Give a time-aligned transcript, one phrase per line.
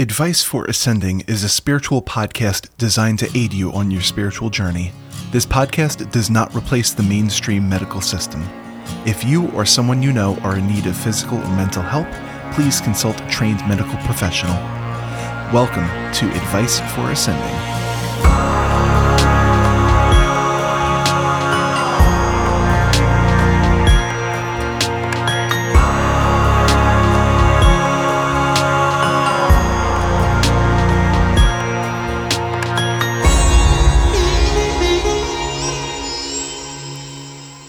[0.00, 4.92] Advice for Ascending is a spiritual podcast designed to aid you on your spiritual journey.
[5.32, 8.48] This podcast does not replace the mainstream medical system.
[9.04, 12.06] If you or someone you know are in need of physical or mental help,
[12.54, 14.54] please consult a trained medical professional.
[15.52, 18.67] Welcome to Advice for Ascending.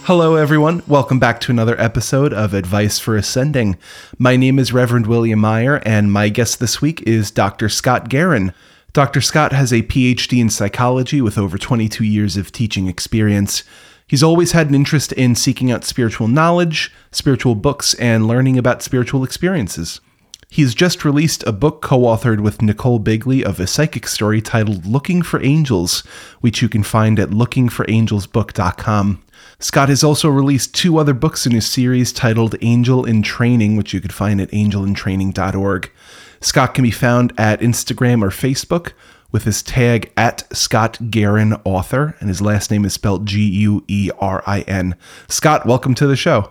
[0.09, 0.81] Hello, everyone.
[0.87, 3.77] Welcome back to another episode of Advice for Ascending.
[4.17, 7.69] My name is Reverend William Meyer, and my guest this week is Dr.
[7.69, 8.51] Scott Guerin.
[8.91, 9.21] Dr.
[9.21, 13.63] Scott has a PhD in psychology with over 22 years of teaching experience.
[14.07, 18.81] He's always had an interest in seeking out spiritual knowledge, spiritual books, and learning about
[18.81, 20.01] spiritual experiences.
[20.49, 24.87] He's just released a book co authored with Nichole Bigley of a psychic story titled
[24.87, 25.99] Looking for Angels,
[26.41, 29.21] which you can find at lookingforangelsbook.com.
[29.61, 33.93] Scott has also released two other books in his series titled Angel in Training, which
[33.93, 35.91] you could find at angelintraining.org.
[36.39, 38.93] Scott can be found at Instagram or Facebook
[39.33, 43.83] with his tag at Scott Guerin Author, and his last name is spelled G U
[43.89, 44.95] E R I N.
[45.27, 46.49] Scott, welcome to the show.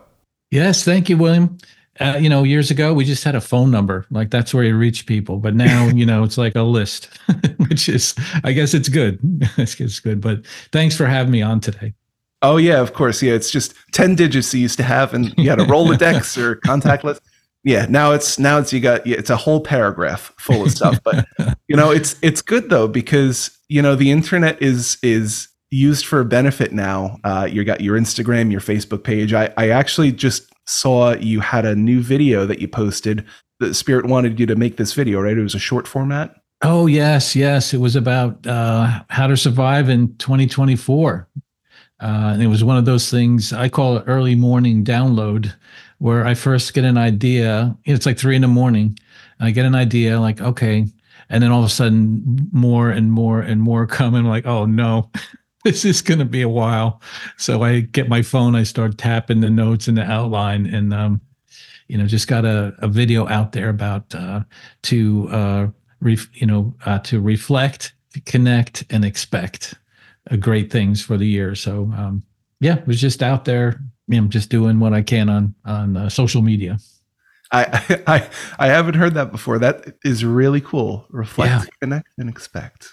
[0.51, 1.57] Yes, thank you, William.
[1.99, 4.77] Uh, you know, years ago we just had a phone number, like that's where you
[4.77, 5.39] reach people.
[5.39, 7.09] But now, you know, it's like a list,
[7.69, 9.19] which is, I guess, it's good.
[9.57, 10.21] it's, it's good.
[10.21, 11.95] But thanks for having me on today.
[12.43, 13.23] Oh yeah, of course.
[13.23, 16.57] Yeah, it's just ten digits you used to have, and you had a Rolodex or
[16.57, 17.23] contact list.
[17.65, 21.01] Yeah, now it's now it's you got yeah, it's a whole paragraph full of stuff.
[21.03, 21.27] But
[21.69, 26.21] you know, it's it's good though because you know the internet is is used for
[26.21, 27.19] a benefit now.
[27.25, 29.33] Uh, you got your Instagram, your Facebook page.
[29.35, 33.25] I I actually just saw you had a new video that you posted.
[33.59, 35.37] The Spirit wanted you to make this video, right?
[35.37, 36.35] It was a short format.
[36.63, 37.75] Oh yes, yes.
[37.75, 41.29] It was about uh, how to survive in 2024.
[42.01, 45.53] Uh, and it was one of those things I call it early morning download,
[45.99, 47.77] where I first get an idea.
[47.85, 48.99] It's like three in the morning.
[49.41, 50.87] I get an idea, like, okay.
[51.29, 54.15] And then all of a sudden, more and more and more come.
[54.15, 55.11] And I'm like, oh no,
[55.65, 57.03] this is going to be a while.
[57.37, 61.21] So I get my phone, I start tapping the notes and the outline, and, um,
[61.89, 64.43] you know, just got a, a video out there about uh,
[64.83, 65.67] to, uh,
[66.01, 69.75] ref, you know, uh, to reflect, connect, and expect
[70.37, 71.55] great things for the year.
[71.55, 72.23] So um,
[72.61, 76.09] yeah, was just out there, you know, just doing what I can on on uh,
[76.09, 76.79] social media.
[77.53, 78.29] I, I
[78.59, 79.59] I haven't heard that before.
[79.59, 81.07] That is really cool.
[81.11, 81.71] Reflect, yeah.
[81.81, 82.89] connect, and expect.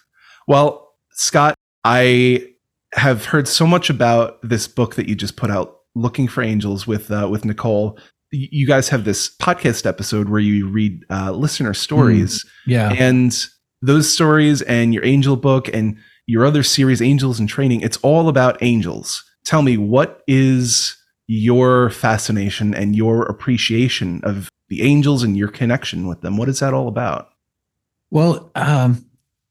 [0.47, 2.47] Well, Scott, I
[2.93, 6.85] have heard so much about this book that you just put out, "Looking for Angels"
[6.87, 7.99] with uh, with Nichole.
[8.31, 13.33] You guys have this podcast episode where you read uh, listener stories, mm, yeah, and
[13.81, 15.97] those stories and your angel book and
[16.27, 19.23] your other series, Angels in Training, it's all about angels.
[19.45, 20.97] Tell me, what is
[21.27, 26.37] your fascination and your appreciation of the angels and your connection with them?
[26.37, 27.29] What is that all about?
[28.11, 29.05] Well, um,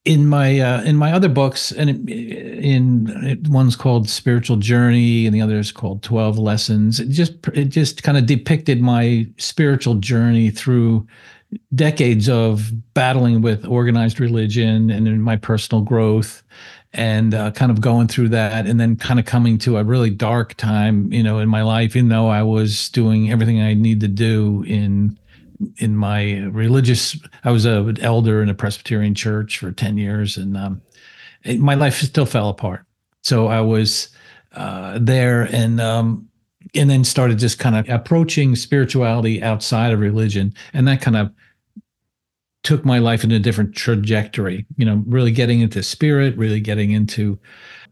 [0.04, 5.34] in my uh, in my other books, and in, in one's called Spiritual Journey, and
[5.34, 7.00] the other is called Twelve Lessons.
[7.00, 11.06] It just it just kind of depicted my spiritual journey through
[11.74, 16.42] decades of battling with organized religion and in my personal growth
[16.92, 20.10] and uh, kind of going through that and then kind of coming to a really
[20.10, 24.00] dark time you know in my life even though i was doing everything i need
[24.00, 25.18] to do in
[25.78, 30.36] in my religious i was a, an elder in a presbyterian church for 10 years
[30.36, 30.80] and um,
[31.44, 32.84] it, my life still fell apart.
[33.22, 34.08] So i was
[34.54, 36.28] uh, there and um,
[36.74, 41.30] and then started just kind of approaching spirituality outside of religion and that kind of
[42.64, 46.90] took my life in a different trajectory you know really getting into spirit really getting
[46.90, 47.38] into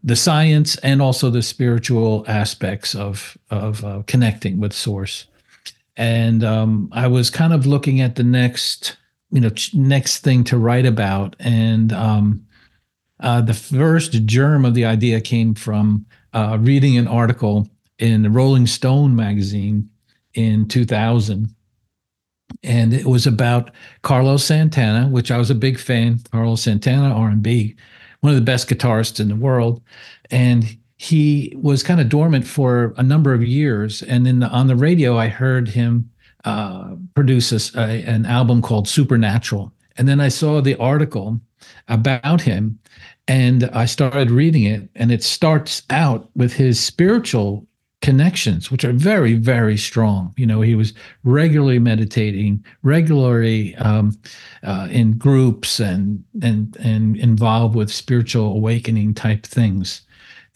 [0.03, 5.25] the science and also the spiritual aspects of of uh, connecting with source.
[5.95, 8.97] And um, i was kind of looking at the next
[9.31, 11.35] you know next thing to write about.
[11.39, 12.45] And um,
[13.19, 17.69] uh, the first germ of the idea came from uh, reading an article
[17.99, 19.89] in the rolling stone magazine
[20.33, 21.55] in 2000
[22.63, 23.71] and it was about
[24.01, 26.19] Carlos Santana, which I was a big fan.
[26.31, 27.75] Carlos Santana, R&B,
[28.21, 29.81] one of the best guitarists in the world,
[30.31, 34.01] and he was kind of dormant for a number of years.
[34.03, 36.09] And then on the radio, I heard him
[36.45, 41.39] uh, produce a, a, an album called Supernatural, and then I saw the article
[41.87, 42.79] about him,
[43.27, 47.65] and I started reading it, and it starts out with his spiritual
[48.03, 50.33] connections, which are very, very strong.
[50.35, 54.19] You know, he was regularly meditating, regularly um,
[54.61, 60.01] uh, in groups, and and and involved with spiritual awakening type things.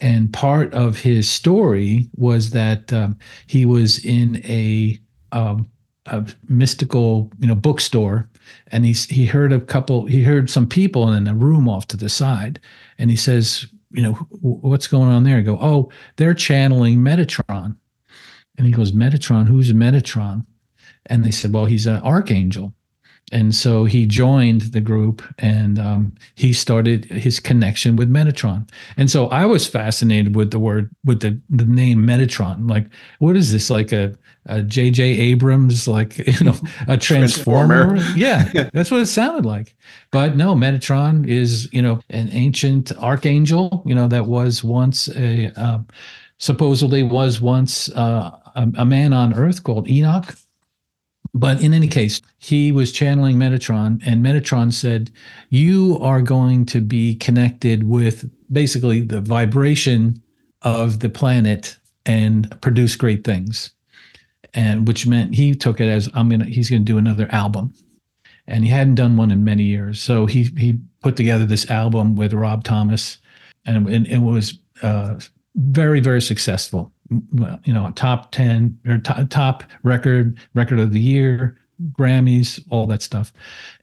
[0.00, 5.00] And part of his story was that um, he was in a,
[5.32, 5.68] um,
[6.06, 8.28] a mystical, you know, bookstore,
[8.68, 11.96] and he he heard a couple, he heard some people in a room off to
[11.96, 12.60] the side,
[12.98, 15.38] and he says, you know, what's going on there?
[15.38, 17.76] I go, oh, they're channeling Metatron,
[18.56, 20.44] and he goes, Metatron, who's Metatron?
[21.06, 22.74] And they said, well, he's an archangel.
[23.30, 28.68] And so he joined the group and um, he started his connection with Metatron.
[28.96, 32.70] And so I was fascinated with the word, with the, the name Metatron.
[32.70, 32.86] Like,
[33.18, 33.68] what is this?
[33.70, 34.16] Like a,
[34.46, 35.02] a J.J.
[35.02, 37.96] Abrams, like, you know, a transformer?
[37.96, 37.98] transformer.
[38.18, 39.76] Yeah, that's what it sounded like.
[40.10, 45.52] But no, Metatron is, you know, an ancient archangel, you know, that was once a,
[45.60, 45.86] um,
[46.38, 50.34] supposedly was once uh, a, a man on earth called Enoch
[51.34, 55.10] but in any case, he was channeling Metatron, and Metatron said,
[55.50, 60.22] You are going to be connected with basically the vibration
[60.62, 61.76] of the planet
[62.06, 63.70] and produce great things.
[64.54, 67.74] And which meant he took it as I'm gonna he's gonna do another album.
[68.46, 70.00] And he hadn't done one in many years.
[70.00, 73.18] So he he put together this album with Rob Thomas,
[73.66, 75.20] and, and it was uh,
[75.54, 81.58] very, very successful you know, top 10 or top, top record, record of the year,
[81.92, 83.32] Grammys, all that stuff.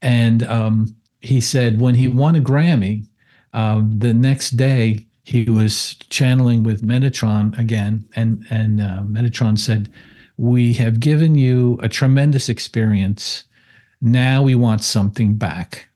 [0.02, 3.08] And um, he said when he won a Grammy,
[3.54, 9.92] um, the next day he was channeling with Metatron again, and and uh, Metatron said,
[10.38, 13.46] "We have given you a tremendous experience.
[14.02, 15.88] Now we want something back."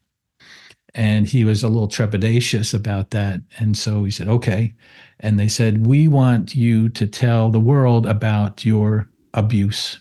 [0.96, 4.74] And he was a little trepidatious about that, and so he said, "Okay."
[5.20, 10.00] And they said, We want you to tell the world about your abuse.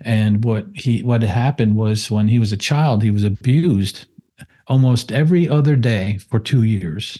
[0.00, 4.06] And what he what happened was when he was a child, he was abused
[4.66, 7.18] almost every other day for two years.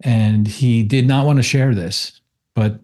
[0.00, 2.20] And he did not want to share this.
[2.54, 2.80] But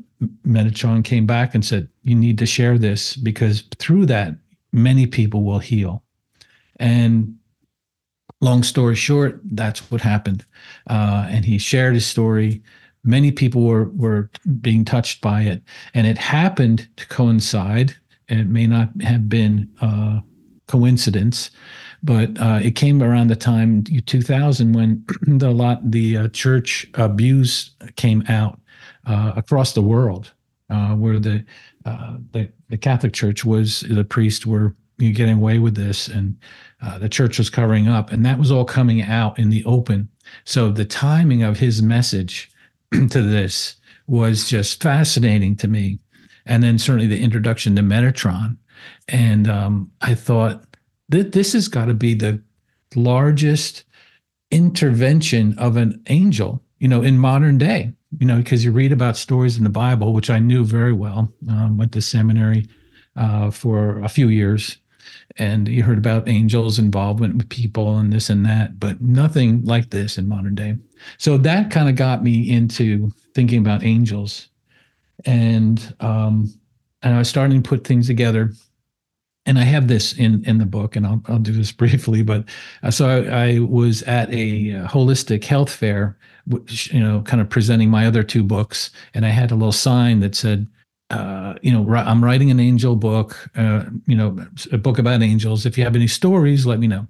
[0.47, 4.35] Metatron came back and said, You need to share this because through that,
[4.73, 6.03] many people will heal.
[6.77, 7.37] And
[8.41, 10.45] long story short, that's what happened.
[10.89, 12.63] Uh, and he shared his story
[13.05, 14.31] many people were were
[14.61, 15.63] being touched by it,
[15.95, 17.95] and it happened to coincide.
[18.29, 20.23] And it may not have been a
[20.69, 21.51] coincidence,
[22.03, 27.71] but uh, it came around the time 2000 when the lot the uh, church abuse
[27.97, 28.61] came out
[29.05, 30.33] uh, across the world,
[30.71, 31.45] uh, where the,
[31.85, 36.37] uh, the the Catholic Church was the priests were getting away with this, and
[36.83, 40.09] uh, the church was covering up, and that was all coming out in the open.
[40.45, 42.51] So the timing of his message
[43.11, 43.77] to this
[44.07, 45.99] was just fascinating to me.
[46.47, 48.57] And then certainly the introduction to Metatron.
[49.09, 50.65] And um, I thought
[51.09, 52.43] that this has got to be the
[52.95, 53.85] largest
[54.51, 59.17] intervention of an angel, you know, in modern day, you know, because you read about
[59.17, 62.67] stories in the Bible, which I knew very well, um, went to seminary
[63.17, 64.79] uh, for a few years.
[65.37, 69.91] And you heard about angels' involvement with people and this and that, but nothing like
[69.91, 70.77] this in modern day.
[71.19, 74.49] So that kind of got me into thinking about angels,
[75.25, 76.53] and um,
[77.03, 78.53] and I was starting to put things together.
[79.47, 82.23] And I have this in in the book, and I'll I'll do this briefly.
[82.23, 82.45] But
[82.83, 87.41] uh, so I, I, was at a uh, holistic health fair, which, you know, kind
[87.41, 90.67] of presenting my other two books, and I had a little sign that said.
[91.11, 95.67] Uh, you know, I'm writing an angel book, uh, you know, a book about angels.
[95.67, 97.09] If you have any stories, let me know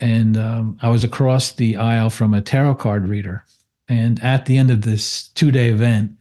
[0.00, 3.44] and um, I was across the aisle from a tarot card reader.
[3.88, 6.12] And at the end of this two day event,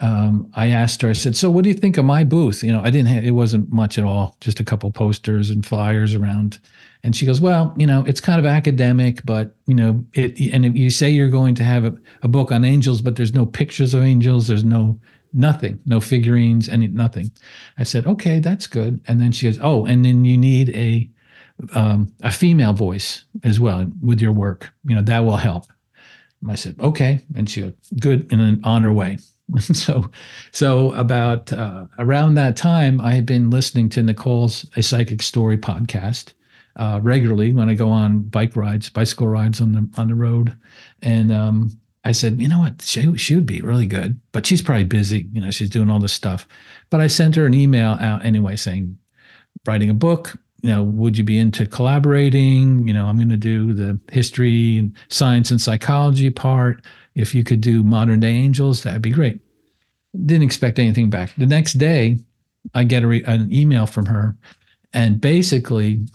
[0.00, 2.62] um, I asked her, I said, So what do you think of my booth?
[2.64, 5.64] You know, I didn't have, it wasn't much at all, just a couple posters and
[5.64, 6.58] flyers around.
[7.04, 10.64] And she goes, Well, you know, it's kind of academic, but, you know, it, and
[10.64, 13.46] if you say you're going to have a, a book on angels, but there's no
[13.46, 14.98] pictures of angels, there's no,
[15.32, 17.32] nothing, no figurines, any, nothing.
[17.78, 19.00] I said, Okay, that's good.
[19.06, 21.10] And then she goes, Oh, and then you need a,
[21.74, 24.72] um, a female voice as well with your work.
[24.84, 25.66] You know, that will help.
[26.42, 27.20] And I said, okay.
[27.36, 29.18] And she goes, good, and on her way.
[29.60, 30.10] so,
[30.50, 35.56] so about uh, around that time, I had been listening to Nichole's A Psychic Story
[35.56, 36.32] podcast
[36.76, 40.56] uh, regularly when I go on bike rides, bicycle rides on the on the road,
[41.02, 44.62] and um, I said, you know what, she she would be really good, but she's
[44.62, 45.28] probably busy.
[45.32, 46.46] You know, she's doing all this stuff.
[46.90, 48.98] But I sent her an email out anyway saying,
[49.66, 52.86] writing a book, you know, would you be into collaborating?
[52.86, 56.84] You know, I'm going to do the history and science and psychology part.
[57.14, 59.40] If you could do modern day angels, that'd be great.
[60.26, 61.32] Didn't expect anything back.
[61.36, 62.18] The next day,
[62.74, 64.36] I get a re- an email from her,
[64.92, 66.06] and basically,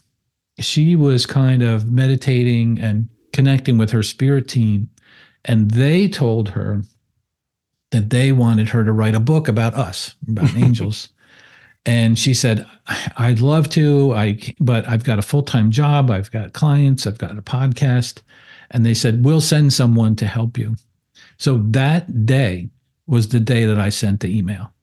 [0.59, 4.89] she was kind of meditating and connecting with her spirit team,
[5.47, 6.83] and they told her
[7.91, 11.09] that they wanted her to write a book about us, about angels.
[11.85, 12.67] And she said,
[13.17, 17.17] "I'd love to, I but I've got a full time job, I've got clients, I've
[17.17, 18.21] got a podcast."
[18.71, 20.75] And they said, "We'll send someone to help you."
[21.37, 22.69] So that day
[23.07, 24.73] was the day that I sent the email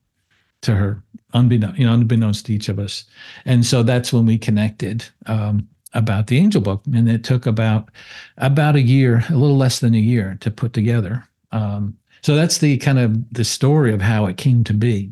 [0.61, 1.03] to her,
[1.33, 3.03] unbeknownst, you know, unbeknownst to each of us.
[3.45, 7.89] And so that's when we connected um, about the Angel Book, and it took about
[8.37, 11.27] about a year, a little less than a year, to put together.
[11.51, 15.11] Um, so that's the kind of the story of how it came to be.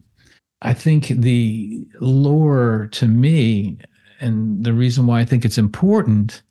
[0.62, 3.78] I think the lore to me,
[4.20, 6.42] and the reason why I think it's important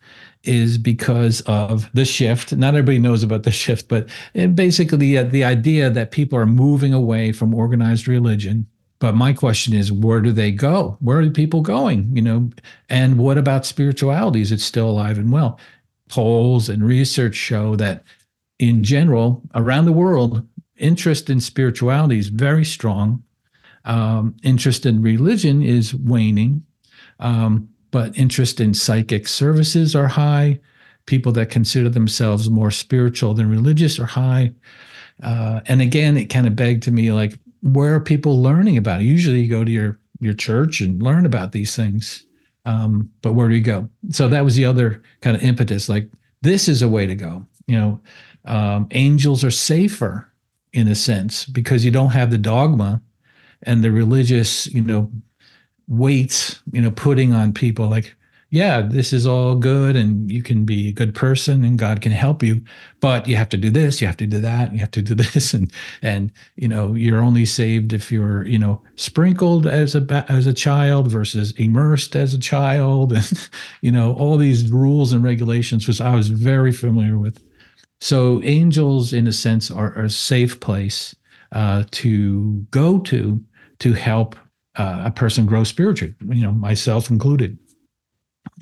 [0.45, 2.53] is because of the shift.
[2.53, 4.09] Not everybody knows about the shift, but
[4.55, 8.67] basically uh, the idea that people are moving away from organized religion.
[9.03, 10.97] But my question is, where do they go?
[11.01, 12.15] Where are people going?
[12.15, 12.51] You know,
[12.89, 14.41] and what about spirituality?
[14.41, 15.59] Is it still alive and well?
[16.09, 18.05] Polls and research show that,
[18.61, 23.25] in general, around the world, interest in spirituality is very strong.
[23.85, 26.65] Um, interest in religion is waning.
[27.19, 30.61] Um, but interest in psychic services are high.
[31.07, 34.53] People that consider themselves more spiritual than religious are high.
[35.21, 39.01] Uh, and again, it kind of begged to me like, where are people learning about
[39.01, 39.05] it?
[39.05, 42.25] Usually, you go to your your church and learn about these things,
[42.65, 43.89] um, but where do you go?
[44.11, 45.89] So that was the other kind of impetus.
[45.89, 46.09] Like,
[46.43, 47.47] this is a way to go.
[47.67, 48.01] You know,
[48.45, 50.29] um, angels are safer
[50.73, 53.01] in a sense because you don't have the dogma
[53.63, 55.11] and the religious, you know,
[55.87, 58.15] weights, you know, putting on people like,
[58.53, 62.13] yeah, this is all good and you can be a good person and God can
[62.13, 62.61] help you,
[63.01, 65.15] but you have to do this, you have to do that, you have to do
[65.17, 70.27] this and and you know, you're only saved if you're, you know, sprinkled as a
[70.29, 73.49] as a child versus immersed as a child and
[73.81, 77.43] you know, all these rules and regulations which I was very familiar with.
[78.03, 81.17] So angels in a sense are, are a safe place
[81.53, 83.43] uh, to go to
[83.79, 84.37] to help
[84.77, 87.59] uh, a person grow spiritually, you know, myself included.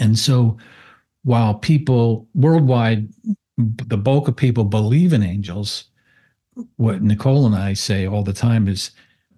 [0.01, 0.57] And so
[1.23, 3.09] while people worldwide,
[3.57, 5.85] the bulk of people believe in angels,
[6.77, 8.91] what Nichole and I say all the time is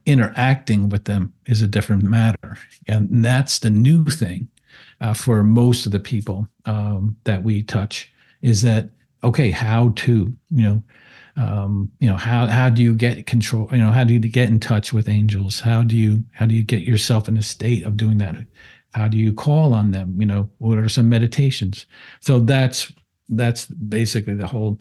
[0.07, 2.57] interacting with them is a different matter.
[2.89, 4.49] And that's the new thing
[5.01, 8.91] uh, for most of the people um, that we touch is that,
[9.23, 10.83] okay, how to, you know,
[11.37, 14.51] um, you know how how do you get control you know how do you get
[14.51, 17.85] in touch with angels how do you how do you get yourself in a state
[17.85, 18.37] of doing that
[18.95, 21.87] how do you call on them you know what are some meditations
[22.21, 22.93] so that's
[23.31, 24.79] that's basically the whole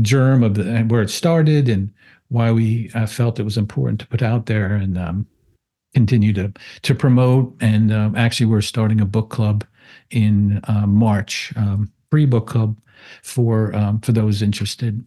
[0.00, 1.92] germ of the where it started and
[2.28, 5.26] why we uh, felt it was important to put out there and um,
[5.94, 9.64] continue to to promote and um, actually we're starting a book club
[10.10, 12.76] in uh, march um, free book club
[13.22, 15.04] for um, for those interested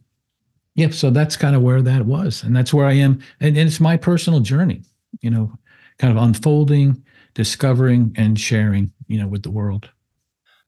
[0.80, 2.42] yeah, so that's kind of where that was.
[2.42, 3.20] And that's where I am.
[3.42, 4.84] And, and it's my personal journey,
[5.20, 5.52] you know,
[5.98, 7.04] kind of unfolding,
[7.34, 9.90] discovering, and sharing, you know, with the world.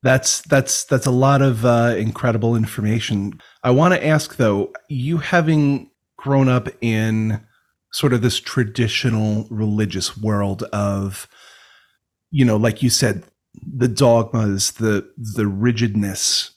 [0.04, 3.40] That's that's that's a lot of uh, incredible information.
[3.64, 7.42] I want to ask though, you having grown up in
[7.94, 11.28] sort of this traditional religious world of,
[12.32, 16.52] you know, like you said, the dogmas, the the rigidness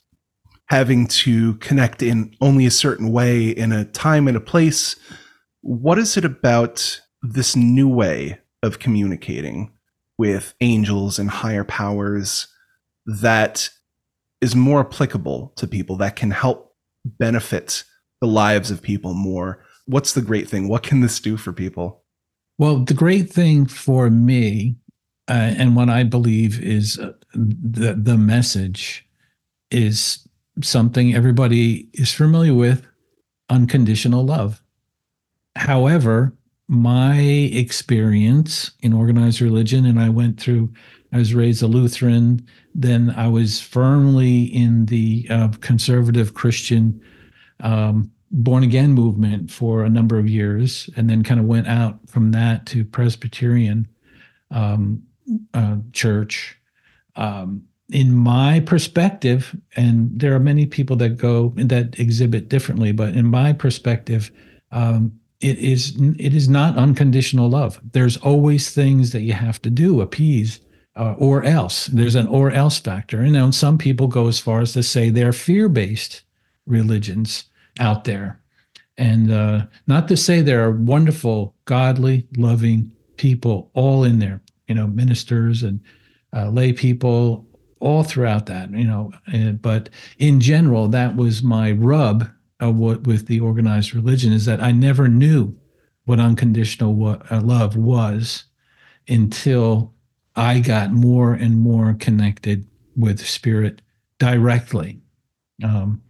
[0.67, 4.97] having to connect in only a certain way in a time and a place.
[5.61, 9.74] What is it about this new way of communicating
[10.19, 12.47] with angels and higher powers
[13.07, 13.69] that
[14.41, 17.85] is more applicable to people that can help benefit
[18.21, 19.65] the lives of people more?
[19.87, 20.69] What's the great thing?
[20.69, 22.03] What can this do for people?
[22.59, 24.77] Well, the great thing for me,
[25.29, 29.07] uh, and what I believe is uh, the the message,
[29.71, 30.27] is
[30.63, 32.87] something everybody is familiar with
[33.51, 34.63] unconditional love.
[35.57, 36.33] However,
[36.69, 40.73] my experience in organized religion, and I went through,
[41.13, 47.01] I was raised a Lutheran, then I was firmly in the uh, conservative Christian
[47.61, 51.99] um, born again movement for a number of years, and then kind of went out
[52.09, 53.87] from that to Presbyterian
[54.51, 55.03] um,
[55.53, 56.59] uh, church.
[57.17, 63.15] Um, in my perspective, and there are many people that go that exhibit differently, but
[63.15, 64.33] in my perspective,
[64.73, 65.13] um,
[65.45, 67.79] it is it is not unconditional love.
[67.93, 70.61] There's always things that you have to do, appease,
[70.97, 71.87] uh, or else.
[71.87, 73.21] There's an or else factor.
[73.21, 76.23] And some people go as far as to say they're fear based
[76.67, 77.45] religions
[77.79, 78.41] out there.
[78.97, 84.75] And uh, not to say there are wonderful, godly, loving people all in there, you
[84.75, 85.81] know, ministers and
[86.35, 87.47] uh, lay people
[87.81, 89.13] all throughout that, you know.
[89.27, 92.31] And, but in general, that was my rub
[92.65, 95.57] of what with the organized religion is that I never knew
[96.05, 98.45] what unconditional uh, love was
[99.09, 99.93] until
[100.37, 102.67] I got more and more connected
[102.97, 103.83] with spirit
[104.19, 105.01] directly.
[105.63, 106.03] Um,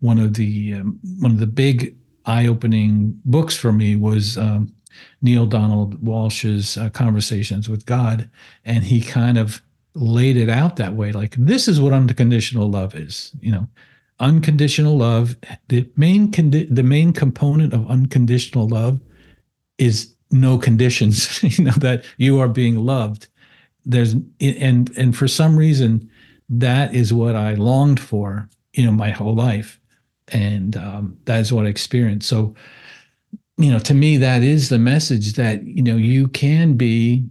[0.00, 4.72] one of the um, one of the big eye-opening books for me was um,
[5.22, 8.28] Neale Donald Walsch's uh, Conversations with God,
[8.64, 9.62] and he kind of
[9.94, 11.12] laid it out that way.
[11.12, 13.32] Like this is what unconditional love is.
[13.40, 13.68] You know,
[14.20, 15.36] unconditional love.
[15.68, 19.00] The main condi- the main component of unconditional love
[19.78, 21.42] is no conditions.
[21.58, 23.28] you know that you are being loved.
[23.84, 26.10] There's and and for some reason
[26.48, 28.48] that is what I longed for.
[28.72, 29.80] You know, my whole life,
[30.28, 32.28] and um, that is what I experienced.
[32.28, 32.54] So
[33.58, 37.26] you know, to me, that is the message that, you know, you can be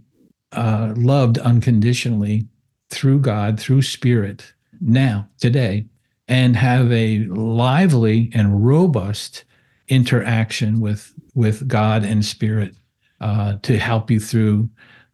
[0.52, 2.46] uh, loved unconditionally
[2.90, 5.86] through God, through spirit now, today,
[6.28, 9.44] and have a lively and robust
[9.88, 12.74] interaction with with God and spirit
[13.20, 14.68] uh, to help you through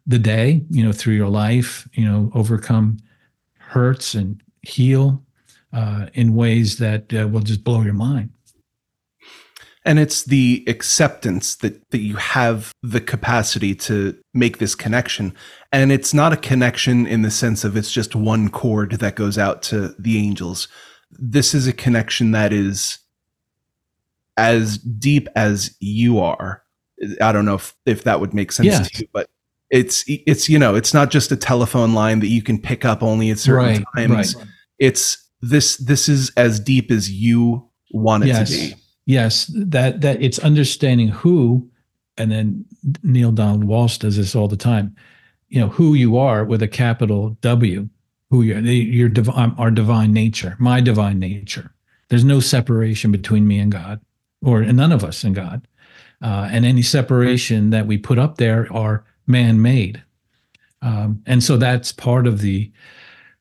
[0.07, 2.97] the day, you know, through your life, you know, overcome
[3.57, 5.23] hurts and heal
[5.71, 8.29] uh, in ways that uh, will just blow your mind.
[9.85, 15.35] And it's the acceptance that that you have the capacity to make this connection.
[15.71, 19.37] And it's not a connection in the sense of it's just one chord that goes
[19.37, 20.69] out to the angels
[21.19, 22.99] this is a connection that is
[24.37, 26.63] as deep as you are
[27.21, 29.29] i don't know if, if that would make sense to you but
[29.69, 33.03] it's it's you know it's not just a telephone line that you can pick up
[33.03, 34.45] only at certain right, times right.
[34.79, 38.49] it's this this is as deep as you want it yes.
[38.49, 41.69] to be yes, that that it's understanding who,
[42.17, 42.65] and then
[43.03, 44.95] Neale Donald Walsch does this all the time.
[45.49, 47.89] You know who you are with a capital W,
[48.33, 51.71] who you're, your divine, our divine nature, my divine nature.
[52.09, 54.01] There's no separation between me and God,
[54.43, 55.67] or none of us and God,
[56.19, 60.01] uh, and any separation that we put up there are man-made,
[60.81, 62.71] um, and so that's part of the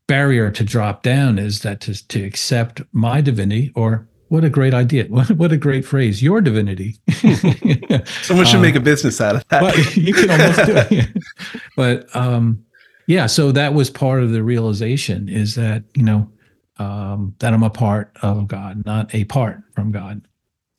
[0.06, 4.74] barrier to drop down is that to, to accept my divinity or what a great
[4.74, 5.04] idea.
[5.08, 6.22] What, what a great phrase.
[6.22, 6.96] Your divinity.
[8.22, 9.62] Someone should make a um, business out of that.
[9.62, 11.22] But you can almost do it.
[11.76, 12.64] but um,
[13.06, 16.30] yeah, so that was part of the realization is that, you know,
[16.78, 20.26] um, that I'm a part of God, not a part from God.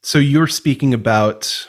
[0.01, 1.67] So you're speaking about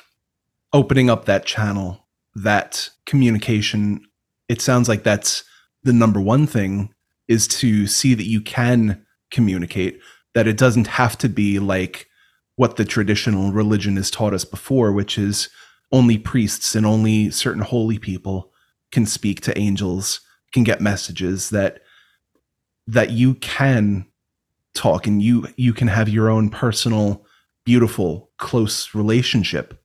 [0.72, 4.00] opening up that channel, that communication.
[4.48, 5.44] It sounds like that's
[5.84, 6.92] the number one thing
[7.28, 10.00] is to see that you can communicate
[10.34, 12.08] that it doesn't have to be like
[12.56, 15.48] what the traditional religion has taught us before, which is
[15.92, 18.52] only priests and only certain holy people
[18.90, 20.20] can speak to angels,
[20.54, 21.80] can get messages that
[22.86, 24.06] that you can
[24.74, 27.26] talk and you you can have your own personal
[27.66, 29.82] beautiful close relationship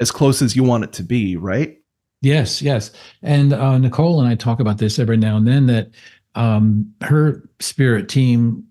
[0.00, 1.78] as close as you want it to be right?
[2.20, 2.90] Yes yes.
[3.22, 5.90] And uh, nichole and i talk about this every now and then that
[6.34, 8.64] um, her spirit team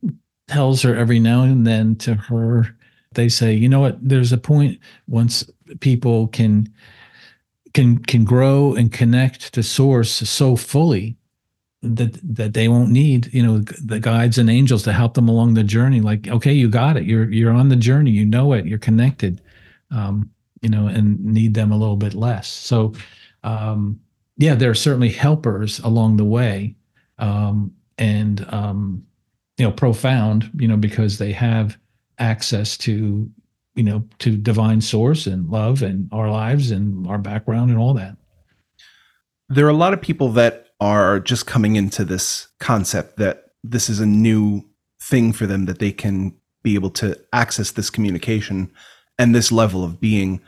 [0.48, 2.76] tells her every now and then to her
[3.14, 3.98] they say you know what?
[4.02, 5.50] There's a point once
[5.80, 6.72] people can
[7.74, 11.19] can can grow and connect to source so fully
[11.82, 15.54] that that they won't need you know the guides and angels to help them along
[15.54, 17.06] the journey like okay you got it.
[17.06, 18.12] You're you're on the journey.
[18.12, 18.66] You know it.
[18.66, 19.42] You're connected
[19.92, 20.30] um
[20.62, 22.48] you know and need them a little bit less.
[22.48, 22.94] So
[23.44, 24.00] um
[24.38, 26.76] yeah there are certainly helpers along the way
[27.18, 29.06] um and um
[29.58, 31.78] you know profound you know because they have
[32.18, 33.30] access to
[33.76, 37.94] you know to divine source and love and our lives and our background and all
[37.94, 38.18] that.
[39.48, 43.90] There are a lot of people that are just coming into this concept that this
[43.90, 44.64] is a new
[45.02, 48.72] thing for them that they can be able to access this communication
[49.18, 50.42] and this level of being.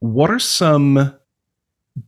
[0.00, 1.14] What are some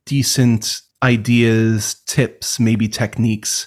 [0.05, 3.66] decent ideas tips maybe techniques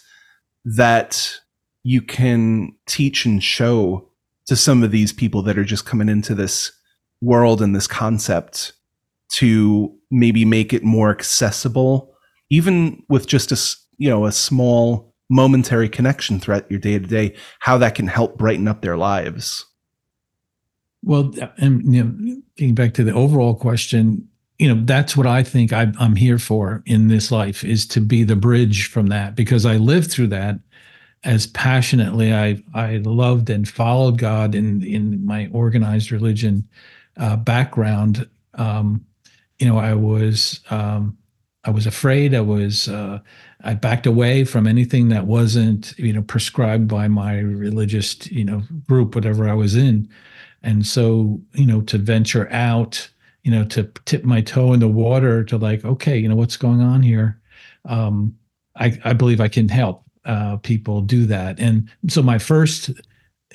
[0.64, 1.40] that
[1.84, 4.10] you can teach and show
[4.46, 6.72] to some of these people that are just coming into this
[7.22, 8.74] world and this concept
[9.30, 12.14] to maybe make it more accessible
[12.50, 13.56] even with just a
[14.04, 18.38] you know a small momentary connection throughout your day to day how that can help
[18.38, 19.66] brighten up their lives.
[21.04, 24.28] Well and you know getting back to the overall question
[24.60, 28.00] you know that's what i think I, i'm here for in this life is to
[28.00, 30.60] be the bridge from that because i lived through that
[31.24, 32.34] as passionately.
[32.34, 36.68] I I loved and followed God in in my organized religion
[37.18, 39.06] uh, background, um,
[39.60, 41.18] you know, I was um,
[41.66, 42.36] I was afraid.
[42.36, 43.20] I was uh,
[43.64, 48.64] I backed away from anything that wasn't you know prescribed by my religious you know
[48.88, 50.10] group, whatever I was in,
[50.62, 53.10] and so you know to venture out,
[53.44, 56.58] you know, to tip my toe in the water to like, okay, you know, what's
[56.58, 57.40] going on here?
[57.86, 58.36] Um,
[58.78, 61.60] I, I believe I can help uh, people do that.
[61.60, 62.92] And so my first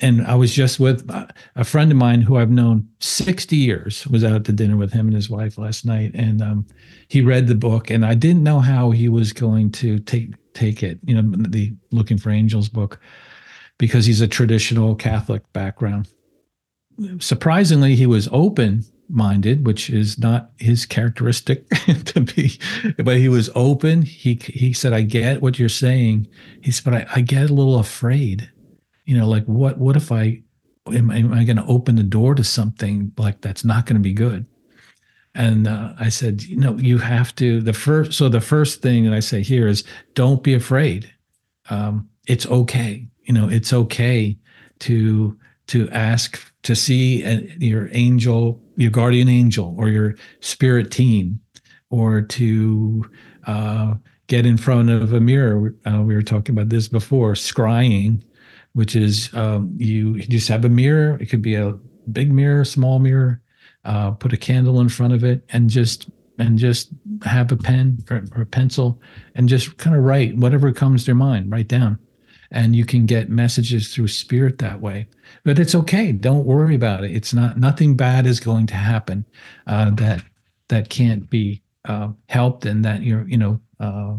[0.01, 1.09] and I was just with
[1.55, 4.07] a friend of mine who I've known 60 years.
[4.07, 6.67] Was out to dinner with him and his wife last night, and um,
[7.07, 10.83] he read the book, and I didn't know how he was going to take take
[10.83, 10.99] it.
[11.03, 12.99] You know, the Looking for Angels book,
[13.77, 16.09] because he's a traditional Catholic background.
[17.19, 21.67] Surprisingly, he was open minded, which is not his characteristic
[22.05, 22.59] to be,
[23.03, 24.03] but he was open.
[24.03, 26.27] He he said, "I get what you're saying."
[26.61, 28.49] He said, "But I, I get a little afraid."
[29.09, 30.39] You know like what what if i
[30.93, 34.07] am, am i going to open the door to something like that's not going to
[34.07, 34.45] be good?
[35.33, 39.05] And uh, i said you know you have to the first so the first thing
[39.05, 41.11] that i say here is don't be afraid.
[41.71, 43.07] Um, it's okay.
[43.23, 44.37] You know it's okay
[44.81, 51.39] to to ask to see a, your angel your guardian angel or your spirit team
[51.89, 53.09] or to
[53.47, 53.95] uh,
[54.27, 55.73] get in front of a mirror.
[55.87, 58.21] Uh, we were talking about this before scrying
[58.73, 61.17] which is um, you just have a mirror.
[61.19, 61.73] It could be a
[62.11, 63.41] big mirror, small mirror.
[63.85, 66.89] Uh, put a candle in front of it, and just and just
[67.23, 69.01] have a pen or, or a pencil,
[69.35, 71.51] and just kind of write whatever comes to your mind.
[71.51, 71.97] Write down,
[72.51, 75.07] and you can get messages through spirit that way.
[75.43, 76.11] But it's okay.
[76.11, 77.11] Don't worry about it.
[77.15, 79.25] It's not nothing bad is going to happen
[79.65, 80.23] uh, that
[80.67, 84.15] that can't be uh, helped, and that you're you know uh,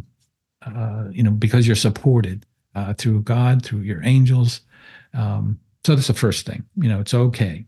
[0.66, 4.61] uh, you know because you're supported uh, through God, through your angels.
[5.14, 6.64] Um, so that's the first thing.
[6.76, 7.66] You know, it's okay.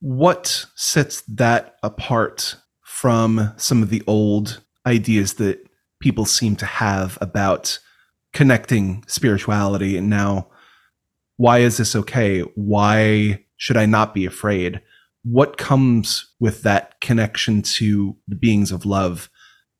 [0.00, 5.58] What sets that apart from some of the old ideas that
[6.00, 7.78] people seem to have about
[8.32, 10.48] connecting spirituality and now
[11.36, 12.40] why is this okay?
[12.40, 14.80] Why should I not be afraid?
[15.22, 19.28] What comes with that connection to the beings of love?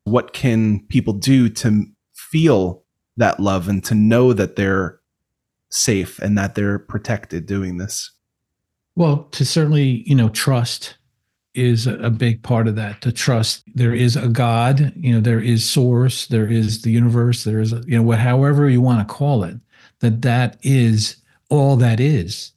[0.05, 2.85] What can people do to feel
[3.17, 5.01] that love and to know that they're
[5.71, 8.11] safe and that they're protected doing this?
[8.95, 10.97] Well, to certainly, you know, trust
[11.55, 13.01] is a big part of that.
[13.01, 17.45] To trust there is a God, you know, there is source, there is the universe,
[17.45, 19.57] there is, you know, however you want to call it,
[20.01, 21.17] that that is
[21.49, 22.53] all that is.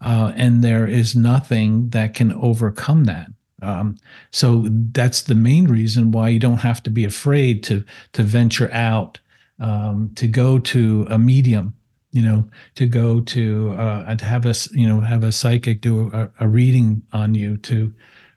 [0.00, 3.28] Uh, and there is nothing that can overcome that.
[3.62, 3.96] Um,
[4.30, 8.70] so that's the main reason why you don't have to be afraid to to venture
[8.72, 9.18] out
[9.60, 11.74] um, to go to a medium
[12.14, 16.10] you know to go to uh, to have a you know have a psychic do
[16.12, 17.92] a, a, reading on you to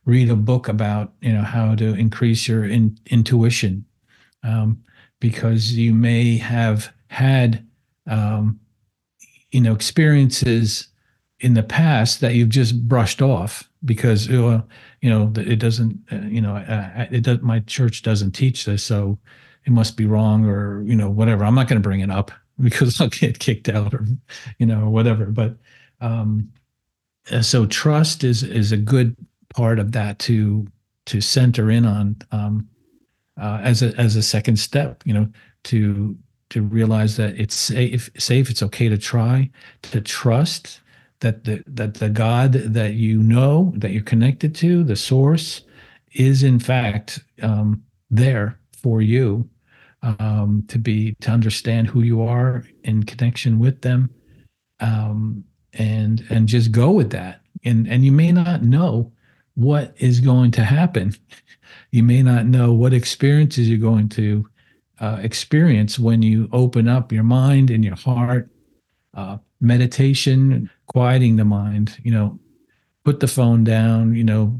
[0.06, 3.86] read a book about you know how to increase your in, intuition.
[4.44, 4.84] Um,
[5.20, 7.66] because you may have had
[8.08, 8.60] um,
[9.52, 10.88] you know experiences
[11.40, 14.64] in the past that you've just brushed off because you
[15.04, 16.64] know it doesn't uh, you know
[17.12, 19.20] it does my church doesn't teach this so
[19.68, 21.44] it must be wrong or you know whatever.
[21.44, 24.06] I'm not going to bring it up because i'll get kicked out or
[24.58, 25.26] you know whatever.
[25.26, 25.56] But
[26.02, 26.50] um
[27.32, 29.16] uh, so trust is is a good
[29.54, 30.66] part of that to
[31.08, 32.68] to center in on um
[33.40, 35.28] uh, as a as a second step you know
[35.64, 36.16] to
[36.50, 39.50] to realize that it's safe safe it's okay to try
[39.82, 40.80] to trust
[41.20, 45.64] that the that the god that you know that you're connected to the source
[46.14, 49.50] is in fact um, there for you
[50.02, 54.10] um, to be to understand who you are in connection with them
[54.80, 57.42] um, and and just go with that.
[57.64, 59.12] And and you may not know
[59.56, 61.14] what is going to happen.
[61.92, 64.48] You may not know what experiences you're going to
[65.00, 68.50] uh, experience when you open up your mind and your heart
[69.14, 72.40] uh, meditation quieting the mind you know
[73.04, 74.58] put the phone down you know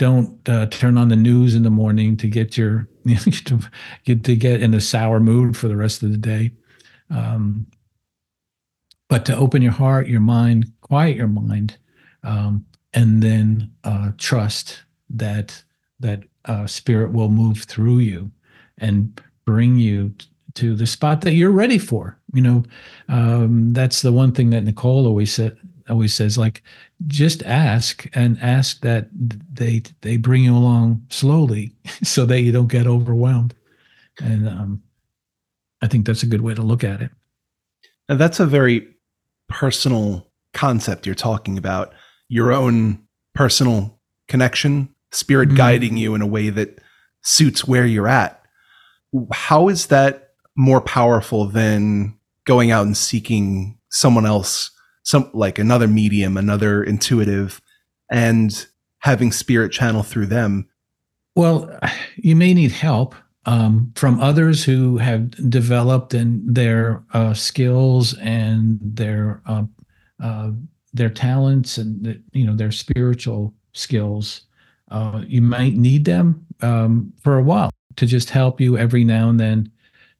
[0.00, 2.88] don't uh, turn on the news in the morning to get your
[3.44, 3.60] to
[4.06, 6.52] get to get in a sour mood for the rest of the day.
[7.10, 7.66] Um,
[9.10, 11.76] but to open your heart, your mind, quiet your mind,
[12.24, 15.62] um, and then uh, trust that
[16.00, 18.30] that uh, spirit will move through you
[18.78, 20.14] and bring you
[20.54, 22.18] to the spot that you're ready for.
[22.32, 22.62] You know,
[23.10, 25.58] um, that's the one thing that Nichole always said
[25.90, 26.62] always says like
[27.06, 29.08] just ask and ask that
[29.52, 31.72] they they bring you along slowly
[32.02, 33.54] so that you don't get overwhelmed
[34.22, 34.82] and um,
[35.82, 37.10] i think that's a good way to look at it
[38.08, 38.86] now that's a very
[39.48, 41.92] personal concept you're talking about
[42.28, 43.02] your own
[43.34, 43.98] personal
[44.28, 45.56] connection, spirit Mhm.
[45.56, 46.78] guiding you in a way that
[47.22, 48.40] suits where you're at.
[49.32, 54.70] How is that more powerful than going out and seeking someone else,
[55.02, 57.60] some like another medium, another intuitive,
[58.10, 58.66] and
[59.00, 60.68] having spirit channel through them?
[61.34, 61.78] Well,
[62.16, 63.14] you may need help
[63.46, 69.64] um, from others who have developed in their uh, skills and their uh,
[70.22, 70.50] uh,
[70.92, 74.42] their talents and you know their spiritual skills.
[74.90, 79.28] Uh, you might need them um, for a while to just help you every now
[79.28, 79.70] and then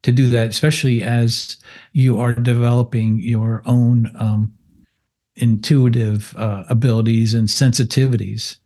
[0.02, 1.56] to do that, especially as
[1.92, 4.52] you are developing your own um,
[5.40, 8.56] intuitive uh, abilities and sensitivities.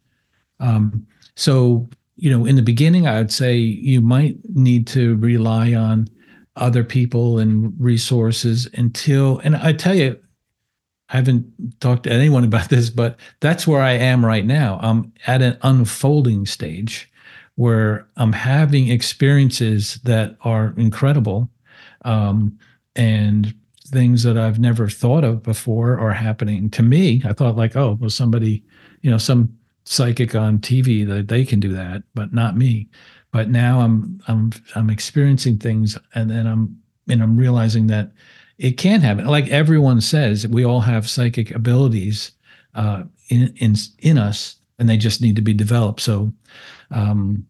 [0.61, 1.07] Um,
[1.37, 6.09] so you know, in the beginning, I would say you might need to rely on
[6.57, 10.19] other people and resources until, and I tell you,
[11.11, 14.79] I haven't talked to anyone about this, but that's where I am right now.
[14.81, 17.11] I'm at an unfolding stage
[17.57, 21.51] where I'm having experiences that are incredible
[22.05, 22.59] um,
[22.97, 23.55] and
[23.95, 27.23] things that I've never thought of before are happening to me.
[27.25, 28.63] I thought, like, oh, well, somebody,
[29.01, 32.89] you know, some psychic on TV that they can do that, but not me.
[33.33, 36.79] But now I'm I'm I'm experiencing things, and then I'm
[37.09, 38.13] and I'm realizing that
[38.59, 39.27] it can happen.
[39.27, 42.33] Like everyone says, we all have psychic abilities
[42.75, 46.01] uh, in in in us, and they just need to be developed.
[46.01, 46.33] So,
[46.91, 47.47] um,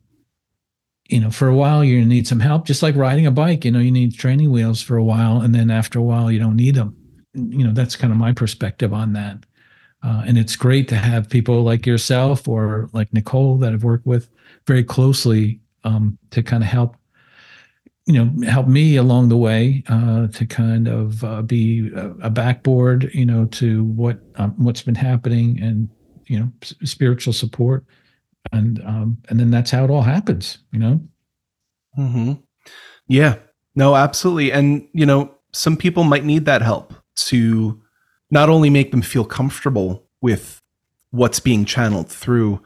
[1.08, 3.64] you know, for a while you need some help, just like riding a bike.
[3.64, 6.38] You know, you need training wheels for a while, and then after a while you
[6.38, 6.96] don't need them.
[7.34, 9.44] You know, that's kind of my perspective on that.
[10.02, 14.06] Uh, and it's great to have people like yourself or like Nichole that I've worked
[14.06, 14.28] with
[14.66, 16.96] very closely um, to kind of help,
[18.04, 22.30] you know, help me along the way uh, to kind of uh, be a, a,
[22.30, 25.88] backboard, you know, to what um, what's been happening and
[26.26, 27.84] you know s- spiritual support,
[28.52, 31.00] and um, and then that's how it all happens, you know.
[31.98, 32.32] Mm-hmm.
[33.06, 33.36] Yeah,
[33.74, 34.52] no, absolutely.
[34.52, 37.80] And, you know, some people might need that help to
[38.30, 40.60] not only make them feel comfortable with
[41.10, 42.60] what's being channeled through,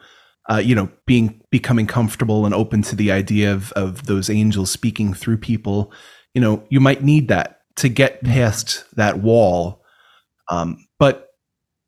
[0.51, 4.71] uh, you know, being becoming comfortable and open to the idea of, of those angels
[4.71, 5.93] speaking through people,
[6.35, 9.83] you know, you might need that to get past that wall.
[10.49, 11.29] Um, but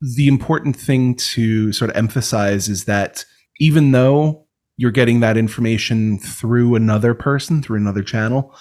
[0.01, 3.25] the important thing to sort of emphasize is that
[3.61, 4.45] even though
[4.77, 8.53] you're getting that information through another person, through another channel,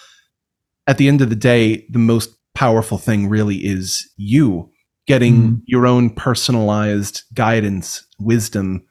[0.86, 4.70] at the end of the day, the most powerful thing really is you
[5.08, 5.62] getting Mhm.
[5.66, 8.84] your own personalized guidance, wisdom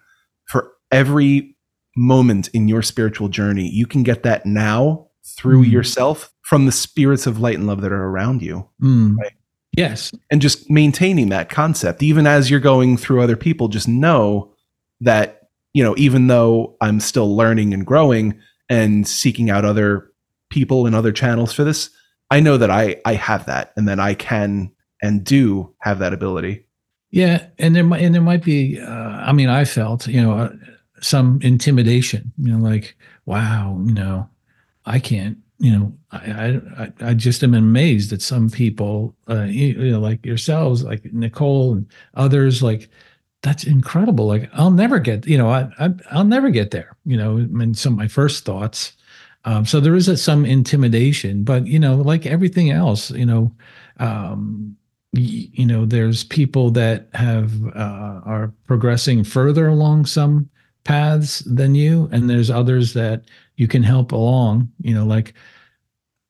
[0.47, 1.55] for every
[1.97, 3.69] moment in your spiritual journey.
[3.69, 5.71] You can get that now through Mhm.
[5.73, 9.17] yourself from the spirits of light and love that are around you Mm.
[9.19, 9.33] Right.
[9.77, 10.13] Yes.
[10.31, 14.51] and just maintaining that concept even as you're going through other people just know
[15.01, 15.38] that
[15.79, 18.27] you know even though i'm still learning and growing
[18.69, 19.91] and seeking out other
[20.51, 21.91] people and other channels for this
[22.31, 24.71] i know that i i have that and that i can
[25.03, 26.55] and do have that ability
[27.11, 28.79] Yeah, and there might and there might be.
[28.81, 30.51] Uh, I mean, I felt you know uh,
[31.01, 32.33] some intimidation.
[32.37, 34.29] You know, like wow, you know,
[34.85, 35.39] I can't.
[35.59, 39.15] You know, I I I- just am amazed that some people.
[39.31, 42.63] Uh, you, you know, like yourselves, like Nichole and others.
[42.63, 42.91] Like
[43.43, 44.27] that's incredible.
[44.27, 45.27] Like I'll never get.
[45.27, 46.97] You know, I, I I'll never get there.
[47.05, 48.93] You know, mean, some of my first thoughts.
[49.45, 53.53] Um, so there is a, some intimidation, but you know, like everything else, you know.
[53.99, 54.77] Um,
[55.13, 60.49] y- you know there's people that have uh, are progressing further along some
[60.85, 63.25] paths than you and there's others that
[63.57, 65.35] you can help along you know like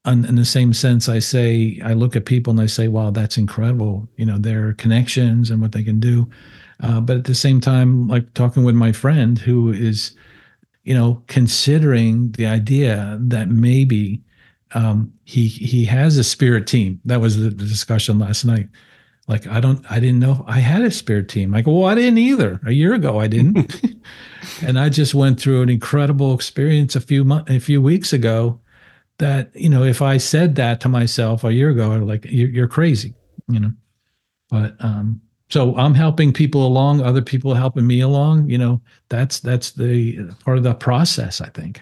[0.07, 3.37] in the same sense i say i look at people and i say wow that's
[3.37, 6.29] incredible you know their connections and what they can do
[6.83, 10.15] uh, but at the same time like talking with my friend who is
[10.85, 14.23] you know considering the idea that maybe
[14.75, 18.69] um, he he has a spirit team that was the, the discussion last night
[19.29, 21.53] like I don't I didn't know I had a spirit team.
[21.53, 22.61] Like, well, I didn't either.
[22.65, 23.81] A year ago I didn't.
[24.63, 28.59] and I just went through an incredible experience a few months a few weeks ago
[29.19, 32.49] that, you know, if I said that to myself a year ago, I'd like you're,
[32.49, 33.15] you're crazy,
[33.49, 33.73] you know.
[34.49, 38.81] But um so I'm helping people along, other people helping me along, you know.
[39.09, 41.81] That's that's the part of the process, I think.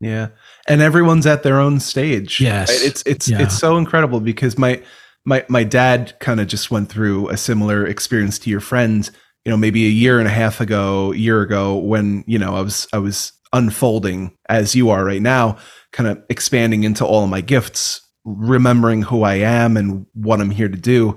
[0.00, 0.28] Yeah.
[0.68, 2.40] And everyone's at their own stage.
[2.40, 2.70] Yes.
[2.70, 2.86] right?
[2.88, 3.42] It's it's Yeah.
[3.42, 4.82] it's so incredible because my
[5.24, 9.10] my my dad kind of just went through a similar experience to your friend,
[9.44, 12.60] you know, maybe a year and a half ago, year ago when, you know, I
[12.62, 15.56] was I was unfolding as you are right now,
[15.92, 20.50] kind of expanding into all of my gifts, remembering who I am and what I'm
[20.50, 21.16] here to do.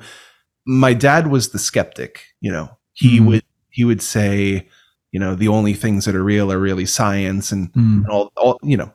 [0.65, 2.69] My dad was the skeptic, you know.
[2.93, 3.25] He Mhm.
[3.27, 4.67] would he would say
[5.13, 8.03] you know the only things that are real are really science and, Mm.
[8.03, 8.91] and all, all you know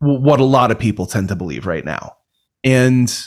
[0.00, 2.16] what a lot of people tend to believe right now
[2.64, 3.26] and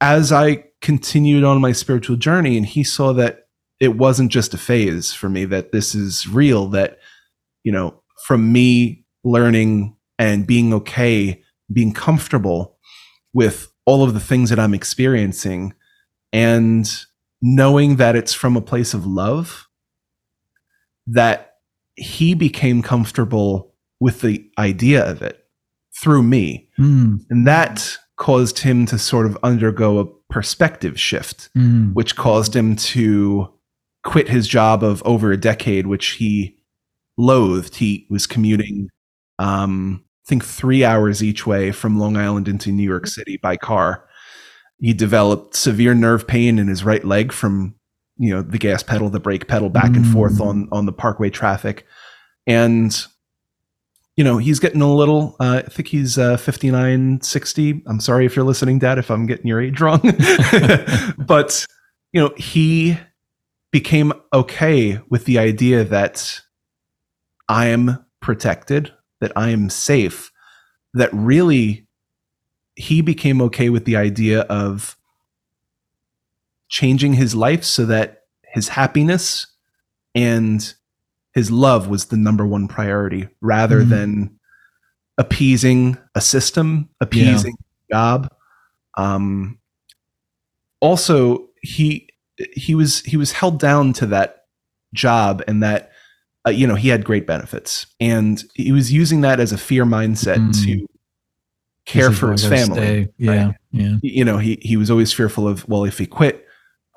[0.00, 3.48] as i continued on my spiritual journey and he saw that
[3.80, 6.98] it wasn't just a phase for me that this is real that
[7.64, 12.76] you know from me learning and being okay being comfortable
[13.32, 15.72] with all of the things that i'm experiencing
[16.32, 16.90] and
[17.40, 19.66] knowing that it's from a place of love
[21.06, 21.54] that
[21.96, 25.44] he became comfortable with the idea of it
[26.00, 27.20] through me Mm.
[27.30, 31.92] and that caused him to sort of undergo a perspective shift Mm.
[31.94, 33.52] which caused him to
[34.04, 36.56] quit his job of over a decade, which he
[37.16, 37.76] loathed.
[37.76, 38.88] He was commuting,
[39.38, 43.56] um, I think, three hours each way from Long Island into New York City by
[43.56, 44.07] car.
[44.80, 47.74] He developed severe nerve pain in his right leg from,
[48.16, 50.46] you know, the gas pedal, the brake pedal, back and forth Mm.
[50.46, 51.84] on on the Parkway traffic,
[52.46, 53.04] and
[54.16, 55.34] you know he's getting a little.
[55.40, 57.82] Uh, I think he's uh, 59, 60.
[57.86, 60.00] I'm sorry if you're listening, Dad, if I'm getting your age wrong,
[61.18, 61.66] but
[62.12, 62.98] you know he
[63.72, 66.40] became okay with the idea that
[67.48, 70.30] I am protected, that I am safe,
[70.94, 71.87] that really
[72.78, 74.96] he became okay with the idea of
[76.68, 78.22] changing his life so that
[78.54, 79.46] his happiness
[80.14, 80.74] and
[81.34, 83.88] his love was the number one priority rather Mhm.
[83.88, 84.38] than
[85.18, 87.54] appeasing a system, appeasing
[87.90, 88.32] a job.
[88.96, 89.58] Um,
[90.80, 92.08] also, he
[92.54, 94.44] he was he was held down to that
[94.94, 95.90] job and that
[96.46, 99.84] uh, you know he had great benefits and he was using that as a fear
[99.84, 100.64] mindset Mm.
[100.64, 100.86] to
[101.88, 103.08] care for his family stay.
[103.18, 103.46] Yeah.
[103.46, 103.54] right?
[103.72, 103.96] Yeah.
[104.02, 106.44] you know he he was always fearful of well if he quit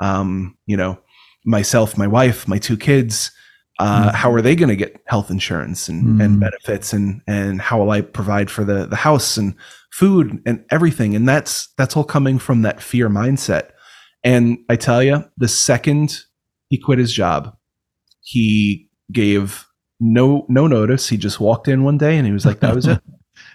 [0.01, 0.99] um you know
[1.45, 3.31] myself my wife my two kids
[3.79, 4.13] uh Mm.
[4.13, 6.39] how are they going to get health insurance and and Mm.
[6.41, 9.55] benefits and and how will i provide for the the house and
[9.91, 13.69] food and everything and that's that's all coming from that fear mindset
[14.23, 16.19] and i tell you the second
[16.69, 17.55] he quit his job
[18.21, 19.65] he gave
[19.99, 22.87] no no notice he just walked in one day and he was like that was
[22.87, 22.99] it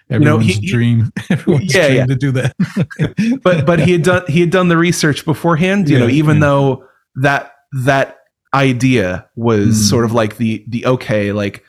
[0.09, 1.13] know, Everyone's he- he- dream.
[1.31, 2.07] Everyone's Yeah, dream yeah.
[2.07, 3.41] to do that.
[3.43, 6.37] but but he had done he had done the research beforehand you Yeah, know even
[6.37, 6.41] yeah.
[6.41, 6.85] though
[7.17, 7.53] that
[7.85, 8.19] that
[8.55, 9.89] idea was Mm.
[9.91, 11.65] sort of like the the okay like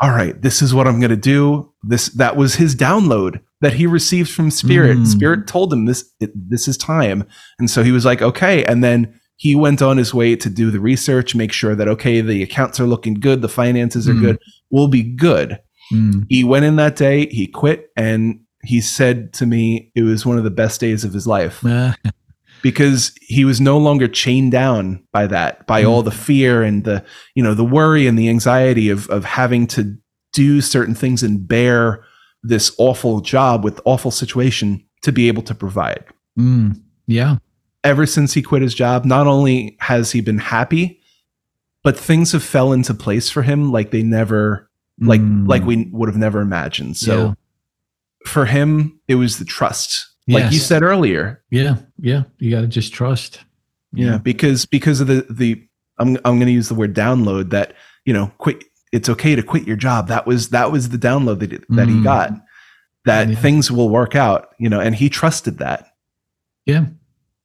[0.00, 3.72] all right this is what i'm going to do this that was his download that
[3.74, 5.06] he received from spirit Mm.
[5.06, 7.24] spirit told him this it, this is time
[7.58, 10.70] and so he was like okay and then he went on his way to do
[10.70, 14.20] the research make sure that okay the accounts are looking good the finances are Mm.
[14.20, 14.38] good
[14.70, 15.58] we'll be good
[15.92, 16.26] Mm.
[16.28, 20.38] he went in that day he quit and he said to me it was one
[20.38, 21.62] of the best days of his life
[22.62, 27.04] because he was no longer chained down by that by all the fear and the
[27.34, 29.96] you know the worry and the anxiety of of having to
[30.32, 32.04] do certain things and bear
[32.42, 36.04] this awful job with awful situation to be able to provide
[36.38, 36.80] mm.
[37.06, 37.38] Yeah.
[37.82, 41.00] ever since he quit his job not only has he been happy
[41.82, 44.69] but things have fell into place for him like they never
[45.00, 45.48] like Mm.
[45.48, 47.34] like we would have never imagined so Yeah.
[48.26, 51.76] for him it was the trust like you said earlier Yeah.
[51.98, 52.24] Yeah.
[52.38, 53.40] You got to just trust.
[53.92, 55.60] yeah, because because of the the
[55.98, 59.42] i'm i'm going to use the word download that you know quit it's okay to
[59.42, 62.04] quit your job that was that was the download that that he Mm.
[62.04, 62.32] got
[63.06, 63.34] that Yeah.
[63.36, 65.86] things will work out you know and he trusted that
[66.66, 66.86] Yeah.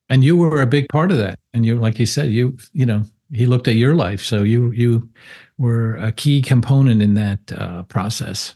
[0.08, 1.40] And you were a big part of that.
[1.54, 3.02] And you, like you said, you, you know,
[3.34, 4.22] he looked at your life.
[4.22, 5.10] So you, you
[5.58, 8.56] were a key component in that uh, process.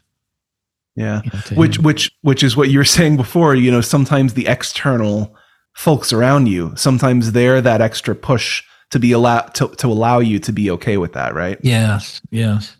[0.95, 4.33] yeah you know, which which which is what you were saying before you know sometimes
[4.33, 5.35] the external
[5.75, 10.39] folks around you sometimes they're that extra push to be allowed to, to allow you
[10.39, 12.21] to be okay with that right yes.
[12.31, 12.75] Yes.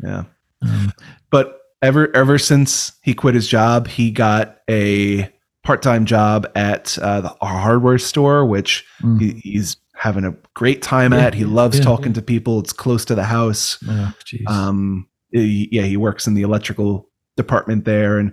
[0.00, 0.24] yeah
[0.62, 0.92] Um,
[1.30, 5.30] but ever ever since he quit his job he got a
[5.62, 9.20] part-time job at uh, the hardware store which mm.
[9.20, 11.34] he, he's having a great time Yeah, at.
[11.34, 12.14] He loves yeah, talking yeah.
[12.20, 12.58] to people.
[12.60, 13.78] It's close to the house.
[13.88, 14.12] Oh,
[14.48, 18.18] um he- yeah he works in the electrical department there.
[18.18, 18.32] And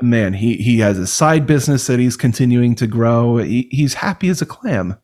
[0.00, 3.38] man he he has a side business that he's continuing to grow.
[3.38, 4.96] He, he's happy as a clam.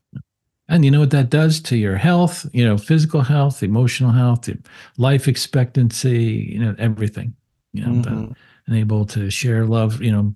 [0.69, 4.49] And you know what that does to your health, you know, physical health, emotional health,
[4.97, 7.35] life expectancy, you know, everything.
[7.73, 8.35] You know, Mhm.
[8.67, 10.27] and able to share love, you know,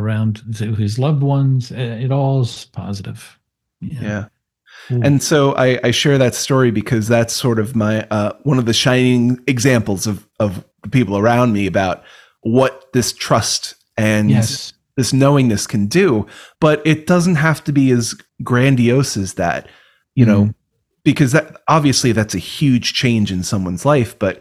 [0.00, 1.70] around to his loved ones.
[1.70, 3.38] It all's positive.
[3.80, 4.24] yeah
[4.88, 5.04] Cool.
[5.04, 8.66] and so I, I share that story because that's sort of my uh, one of
[8.66, 12.04] the shining examples of of the people around me about
[12.42, 14.72] what this trust and yes.
[14.96, 16.26] this knowingness can do
[16.60, 18.14] but it doesn't have to be as
[18.44, 19.68] grandiose as that
[20.14, 20.54] you know Mhm.
[21.04, 24.40] because that obviously that's a huge change in someone's life but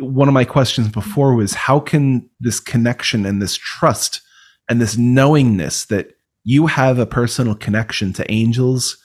[0.00, 4.20] one of my questions before was how can this connection and this trust
[4.68, 8.96] and this knowingness that you have a personal connection to angels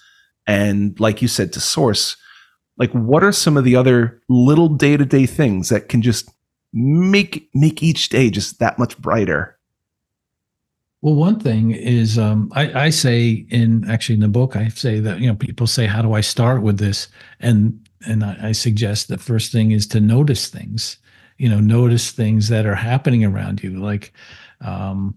[0.48, 2.18] and like you said to source
[2.78, 6.30] like what are some of the other little day-to-day things that can just
[6.74, 9.60] make make each day just that much brighter
[11.02, 15.00] well, one thing is, um, I, I, say in actually in the book, I say
[15.00, 17.08] that you know people say, "How do I start with this?"
[17.40, 20.98] and and I, I suggest the first thing is to notice things.
[21.38, 23.80] You know, notice things that are happening around you.
[23.80, 24.12] Like,
[24.60, 25.16] um,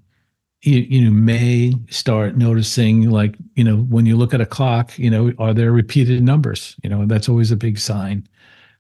[0.63, 5.11] you you may start noticing, like you know, when you look at a clock, you
[5.11, 6.77] know, are there repeated numbers?
[6.83, 8.27] You know, that's always a big sign.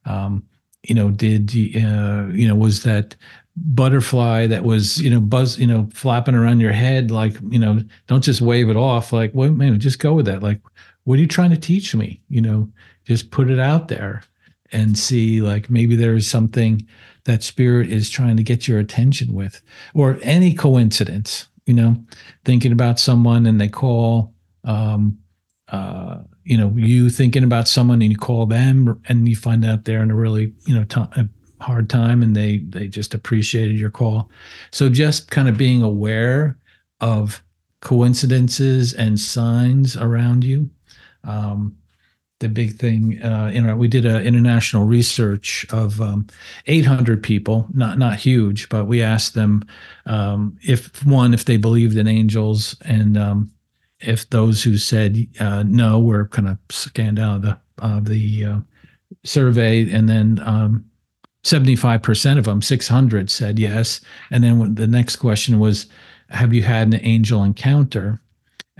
[0.04, 0.44] Um,
[0.84, 3.16] you know, did uh, you know was that
[3.56, 7.82] butterfly that was you know buzz you know flapping around your head like you know
[8.06, 10.58] don't just wave it off like wait man just go with that like
[11.04, 12.66] what are you trying to teach me you know
[13.04, 14.22] just put it out there
[14.72, 16.86] and see like maybe there is something
[17.24, 19.60] that spirit is trying to get your attention with
[19.92, 21.96] or any coincidence you know
[22.44, 24.34] thinking about someone and they call
[24.64, 25.18] um
[25.68, 29.84] uh you know you thinking about someone and you call them and you find out
[29.84, 30.84] they're in a really you know
[31.62, 34.30] hard time and they they just appreciated your call.
[34.70, 36.58] So just kind of being aware
[37.00, 37.42] of
[37.80, 40.70] coincidences and signs around you
[41.24, 41.76] um,
[42.42, 46.26] the big thing uh, you know we did an international research of um,
[46.66, 49.64] 800 people not not huge but we asked them
[50.04, 53.50] um, if one if they believed in angels and um,
[54.00, 58.62] if those who said uh, no were kind of scanned out of the uh, the
[59.24, 60.84] survey and then um,
[61.44, 64.00] 75% of them, 600 said yes.
[64.30, 65.86] And then the next question was,
[66.30, 68.21] have you had an angel encounter?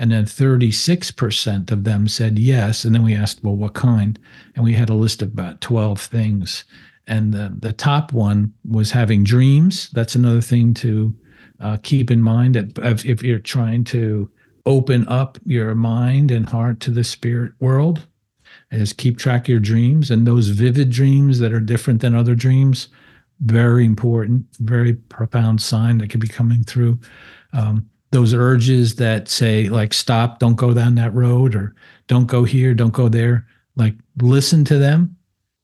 [0.03, 2.85] And then 36% of them said yes.
[2.85, 4.19] And then we asked, well, what kind?
[4.57, 6.65] And we had a list of about 12 things.
[7.07, 9.91] And the, the top one was having dreams.
[9.91, 11.15] That's another thing to
[11.61, 14.29] uh, keep in mind if, if you're trying to
[14.67, 18.05] open up your mind and heart to the spirit world
[18.73, 22.35] is keep track of your dreams and those vivid dreams that are different than other
[22.35, 22.89] dreams
[23.41, 26.97] very important very profound sign that could be coming through
[27.53, 31.75] um, those urges that say like stop don't go down that road or
[32.07, 33.47] don't go here don't go there
[33.77, 35.17] like listen to them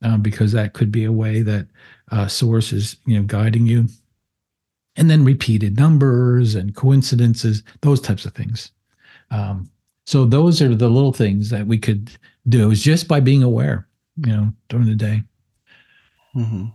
[0.02, 1.66] uh, because that could be a way that
[2.10, 3.86] uh, source is you know guiding you
[4.96, 8.72] and then repeated numbers and coincidences those types of things
[9.30, 9.70] um,
[10.08, 12.10] so those are the little things that we could
[12.48, 13.86] do is just by being aware,
[14.24, 15.22] you know, during the day.
[16.34, 16.66] Mm-hmm.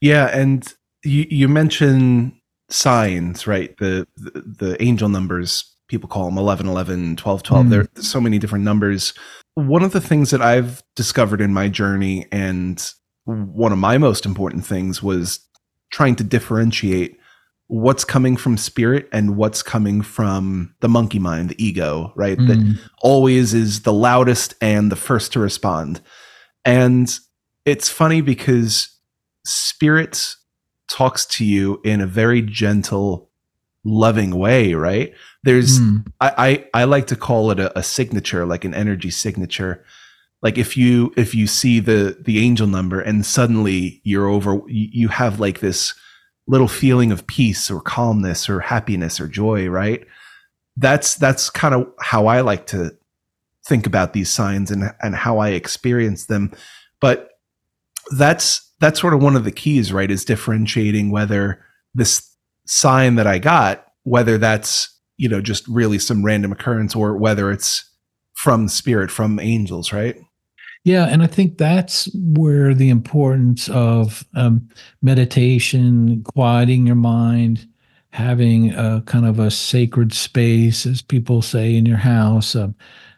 [0.00, 0.66] Yeah, and
[1.04, 2.32] you you mentioned
[2.68, 3.76] signs, right?
[3.78, 7.70] The, the, the angel numbers people call them 11 11 12 12 mm.
[7.70, 9.14] there's so many different numbers
[9.54, 12.92] one of the things that i've discovered in my journey and
[13.24, 15.40] one of my most important things was
[15.90, 17.18] trying to differentiate
[17.68, 22.38] what's coming from spirit and what's coming from the monkey mind, the ego, right?
[22.38, 22.46] Mm.
[22.48, 26.00] That always is the loudest and the first to respond.
[26.64, 27.14] And
[27.66, 28.88] it's funny because
[29.44, 30.34] spirit
[30.88, 33.30] talks to you in a very gentle,
[33.84, 35.12] loving way, right?
[35.44, 36.06] There's mm.
[36.20, 39.84] I, I, I like to call it a, a signature, like an energy signature.
[40.42, 45.08] Like if you if you see the the angel number and suddenly you're over you
[45.08, 45.94] have like this
[46.46, 50.06] little feeling of peace or calmness or happiness or joy, right?
[50.76, 52.96] That's that's kind of how I like to
[53.66, 56.52] think about these signs and and how I experience them.
[57.00, 57.30] But
[58.16, 60.10] that's that's sort of one of the keys, right?
[60.10, 61.64] Is differentiating whether
[61.94, 62.30] this
[62.66, 67.50] sign that I got, whether that's you know just really some random occurrence or whether
[67.50, 67.84] it's
[68.34, 70.16] from spirit, from angels, right?
[70.84, 74.68] Yeah, and I think that's where the importance of um,
[75.02, 77.68] meditation, quieting your mind,
[78.10, 82.72] having a kind of a sacred space, as people say, in your house, a,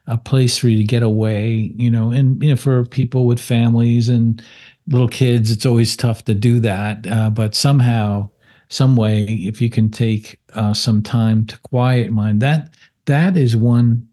[0.06, 1.72] a place for you to get away.
[1.76, 4.42] You know, and you know, for people with families and
[4.90, 7.06] little kids, it's always tough to do that.
[7.06, 8.28] Uh, but somehow,
[8.68, 12.74] some way, if you can take uh, some time to quiet mind, that
[13.06, 14.06] that is one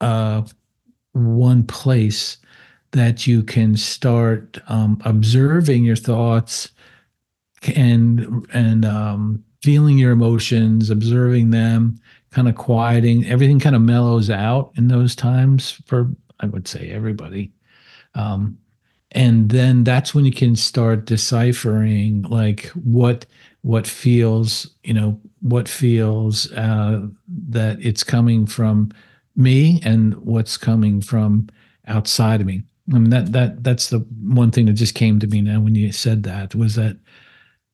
[0.00, 0.42] uh,
[1.12, 2.38] one place
[2.92, 6.70] that you can start um, observing your thoughts
[7.74, 11.98] and and um, feeling your emotions, observing them,
[12.30, 13.26] kind of quieting.
[13.26, 16.10] Everything kind of mellows out in those times for
[16.40, 17.52] I would say everybody.
[18.14, 18.58] Um,
[19.14, 23.26] and then that's when you can start deciphering like what
[23.62, 27.06] what feels you know what feels uh,
[27.48, 28.90] that it's coming from
[29.36, 31.48] me and what's coming from
[31.86, 32.62] outside of me
[32.92, 35.74] I mean that that that's the one thing that just came to me now when
[35.74, 36.96] you said that was that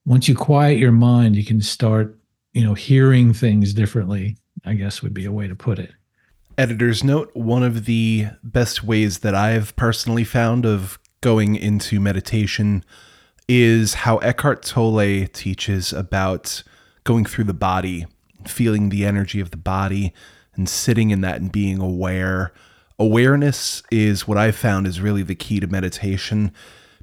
[0.07, 2.19] once you quiet your mind, you can start,
[2.53, 4.37] you know, hearing things differently.
[4.65, 5.93] I guess would be a way to put it.
[6.59, 12.85] Editor's note one of the best ways that I've personally found of going into meditation
[13.49, 16.63] is how Eckhart Tolle teaches about
[17.05, 18.07] going through the body,
[18.47, 20.15] feeling the energy of the body,
[20.55, 22.53] and sitting in that and being aware.
[22.99, 26.53] Awareness is what I've found is really the key to meditation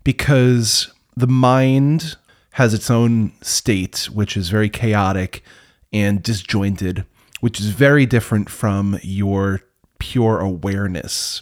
[0.03, 2.15] because the mind
[2.51, 5.43] has its own state, which is very chaotic
[5.91, 7.05] and disjointed,
[7.39, 9.61] which is very different from your
[9.99, 11.41] pure awareness.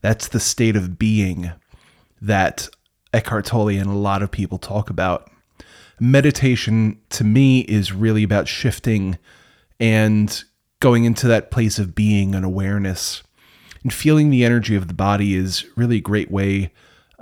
[0.00, 1.52] That's the state of being
[2.22, 2.68] that
[3.12, 5.30] Eckhart Tolle and a lot of people talk about.
[6.00, 9.18] Meditation to me is really about shifting
[9.78, 10.42] and
[10.80, 13.22] going into that place of being and awareness.
[13.82, 16.72] And feeling the energy of the body is really a great way,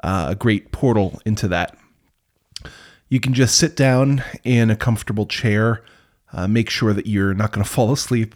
[0.04, 1.76] uh, a great portal into that.
[3.08, 5.82] You can just sit down in a comfortable chair,
[6.32, 8.34] uh, make sure that you're not going to fall asleep,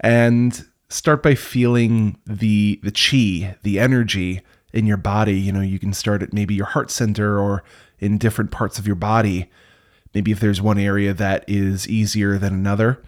[0.00, 4.42] and start by feeling the the chi, the energy
[4.72, 5.38] in your body.
[5.38, 7.62] You know, you can start at maybe your heart center or
[7.98, 9.50] in different parts of your body.
[10.14, 13.02] Maybe if there's one area that is easier than another.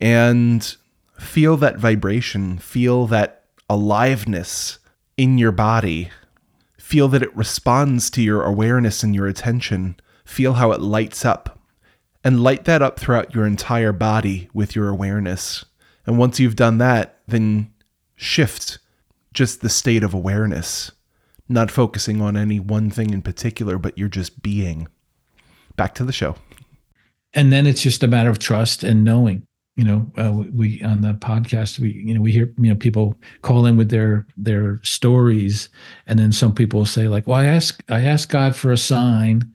[0.00, 0.76] And
[1.18, 4.78] feel that vibration, feel that aliveness
[5.16, 6.10] in your body.
[6.78, 9.96] Feel that it responds to your awareness and your attention.
[10.24, 11.58] Feel how it lights up.
[12.22, 15.64] And light that up throughout your entire body with your awareness.
[16.06, 17.72] And once you've done that, then
[18.16, 18.78] shift
[19.34, 20.92] just the state of awareness,
[21.48, 24.88] not focusing on any one thing in particular, but you're just being.
[25.76, 26.36] Back to the show.
[27.34, 29.46] And then it's just a matter of trust and knowing.
[29.76, 33.18] You know, uh, we on the podcast, we you know we hear you know people
[33.42, 35.68] call in with their their stories,
[36.06, 39.52] and then some people say like, "Well, I ask I asked God for a sign,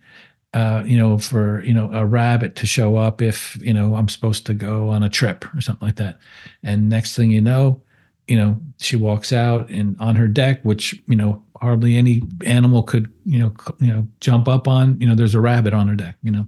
[0.53, 4.09] uh, you know, for you know a rabbit to show up if you know I'm
[4.09, 6.19] supposed to go on a trip or something like that.
[6.63, 7.81] And next thing you know,
[8.29, 12.83] you know, she walks out and on her deck, which you know hardly any animal
[12.83, 14.99] could you know you know jump up on.
[15.01, 16.15] You know, there's a rabbit on her deck.
[16.21, 16.47] You know,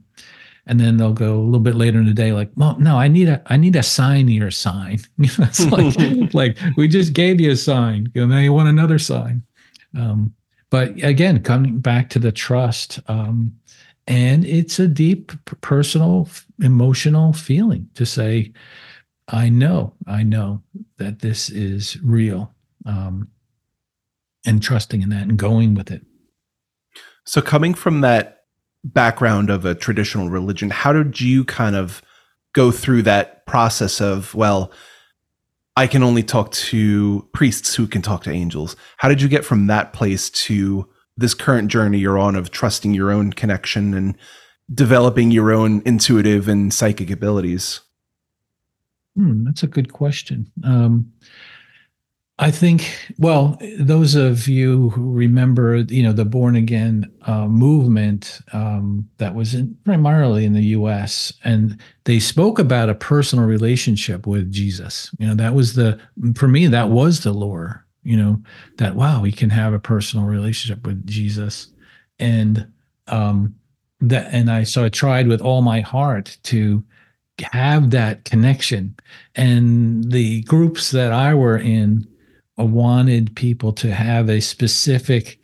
[0.67, 3.07] and then they'll go a little bit later in the day, like, well, no, I
[3.07, 4.99] need a I need a sign your sign.
[5.17, 8.11] it's like like we just gave you a sign.
[8.13, 9.43] You know, now you want another sign.
[9.97, 10.33] Um,
[10.69, 12.99] but again, coming back to the trust.
[13.07, 13.53] Um,
[14.07, 16.27] and it's a deep personal
[16.61, 18.51] emotional feeling to say
[19.27, 20.61] i know i know
[20.97, 22.53] that this is real
[22.85, 23.29] um,
[24.45, 26.05] and trusting in that and going with it
[27.25, 28.45] so coming from that
[28.83, 32.01] background of a traditional religion how did you kind of
[32.53, 34.71] go through that process of well
[35.75, 39.45] i can only talk to priests who can talk to angels how did you get
[39.45, 44.17] from that place to this current journey you're on of trusting your own connection and
[44.73, 47.81] developing your own intuitive and psychic abilities?
[49.15, 50.49] Hmm, that's a good question.
[50.63, 51.11] Um,
[52.39, 58.39] I think, well, those of you who remember, you know, the born again uh, movement
[58.51, 61.31] um, that was in, primarily in the U.S.
[61.43, 65.11] and they spoke about a personal relationship with Jesus.
[65.19, 65.99] You know, that was the
[66.35, 68.41] for me that was the lure you know
[68.77, 71.67] that wow we can have a personal relationship with jesus
[72.19, 72.67] and
[73.07, 73.55] um
[73.99, 76.83] that and i so i tried with all my heart to
[77.51, 78.95] have that connection.
[79.35, 82.07] And the groups that i were in
[82.59, 85.39] uh, wanted people to have a specific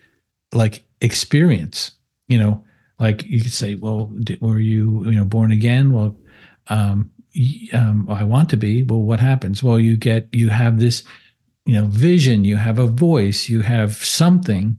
[0.54, 1.91] like experience
[2.28, 2.64] you know?
[3.00, 5.91] Like you could say well were you you know born again?
[5.91, 6.18] Well
[6.68, 7.12] um,
[7.74, 8.84] um i want to be.
[8.84, 9.62] Well what happens?
[9.62, 11.04] Well you get you have this
[11.66, 14.78] you know vision you have a voice you have something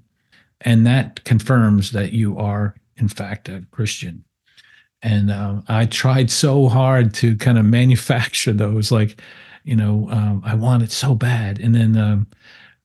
[0.62, 4.24] and that confirms that you are in fact a christian
[5.02, 9.20] and uh, i tried so hard to kind of manufacture those like
[9.64, 11.58] you know um, i want it so bad.
[11.60, 12.26] And then um,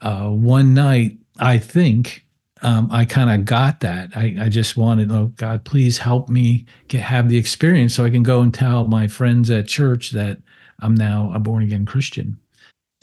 [0.02, 2.26] uh, one night i think
[2.62, 4.16] um, i kind of got that.
[4.16, 8.10] I, I just wanted oh god please help me get have the experience so i
[8.10, 10.40] can go and tell my friends at church that
[10.80, 12.38] i'm now a born again christian.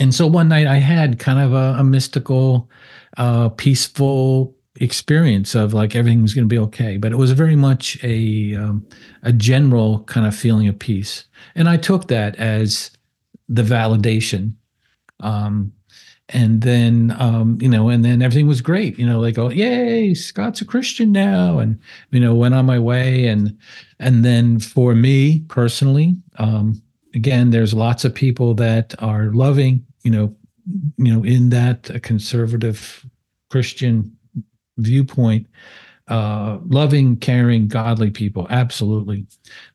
[0.01, 2.71] And so one night I had kind of a, a mystical,
[3.19, 6.97] uh, peaceful experience of like everything was going to be okay.
[6.97, 8.87] But it was very much a um,
[9.23, 12.91] a general kind of feeling of peace, and I took that as
[13.49, 14.55] the validation.
[15.21, 15.73] Um,
[16.33, 18.99] and then um, you know, and then everything was great.
[18.99, 21.79] You know, like oh, yay, Scott's a Christian now, and
[22.11, 23.27] you know, went on my way.
[23.27, 23.59] And
[23.99, 26.81] and then for me personally, um,
[27.15, 30.35] again, there's lots of people that are loving you know,
[30.97, 33.07] you know, in that conservative
[33.51, 34.17] Christian
[34.79, 35.47] viewpoint,
[36.09, 39.27] uh, loving, caring, godly people, absolutely.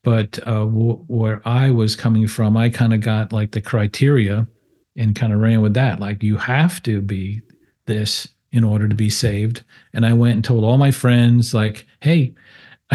[0.04, 4.48] But uh, where I was coming from, I kind of got like the criteria
[4.98, 6.00] and kind of ran with that.
[6.00, 7.42] Like you have to be
[7.86, 9.64] this in order to be saved.
[9.94, 12.34] And I went and told all my friends, like, hey,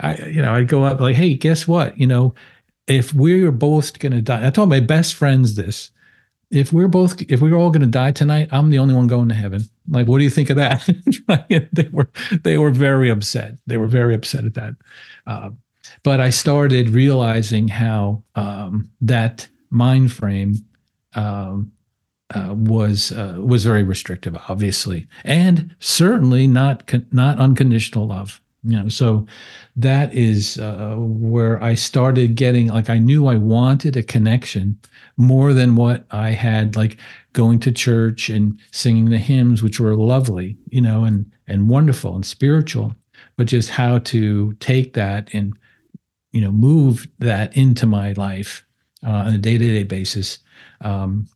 [0.00, 1.98] I, you know, I'd go up like, hey, guess what?
[1.98, 2.34] You know,
[2.86, 5.90] if we're both going to die, I told my best friends this.
[6.54, 9.28] If we're both, if we're all going to die tonight, I'm the only one going
[9.28, 9.68] to heaven.
[9.88, 10.88] Like, what do you think of that?
[11.72, 12.08] they were,
[12.42, 13.58] they were very upset.
[13.66, 14.74] They were very upset at that.
[15.26, 15.50] Uh,
[16.02, 20.64] but I started realizing how um, that mind frame
[21.14, 21.72] um,
[22.34, 28.80] uh, was uh, was very restrictive, obviously, and certainly not con- not unconditional love you
[28.80, 29.26] know so
[29.76, 34.78] that is uh, where i started getting like i knew i wanted a connection
[35.16, 36.96] more than what i had like
[37.32, 42.14] going to church and singing the hymns which were lovely you know and and wonderful
[42.14, 42.94] and spiritual
[43.36, 45.56] but just how to take that and
[46.32, 48.64] you know move that into my life
[49.06, 50.38] uh, on a day-to-day basis
[50.80, 51.28] um,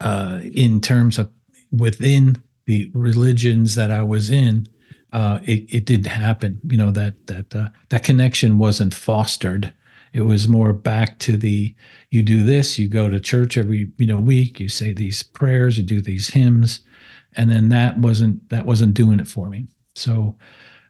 [0.00, 1.28] uh, in terms of
[1.72, 4.66] within the religions that i was in
[5.12, 6.60] uh, it, it didn't happen.
[6.68, 9.72] You know that that uh, that connection wasn't fostered.
[10.12, 11.74] It was more back to the
[12.10, 15.76] you do this, you go to church every you know week, you say these prayers,
[15.78, 16.80] you do these hymns,
[17.36, 19.66] and then that wasn't that wasn't doing it for me.
[19.94, 20.36] So,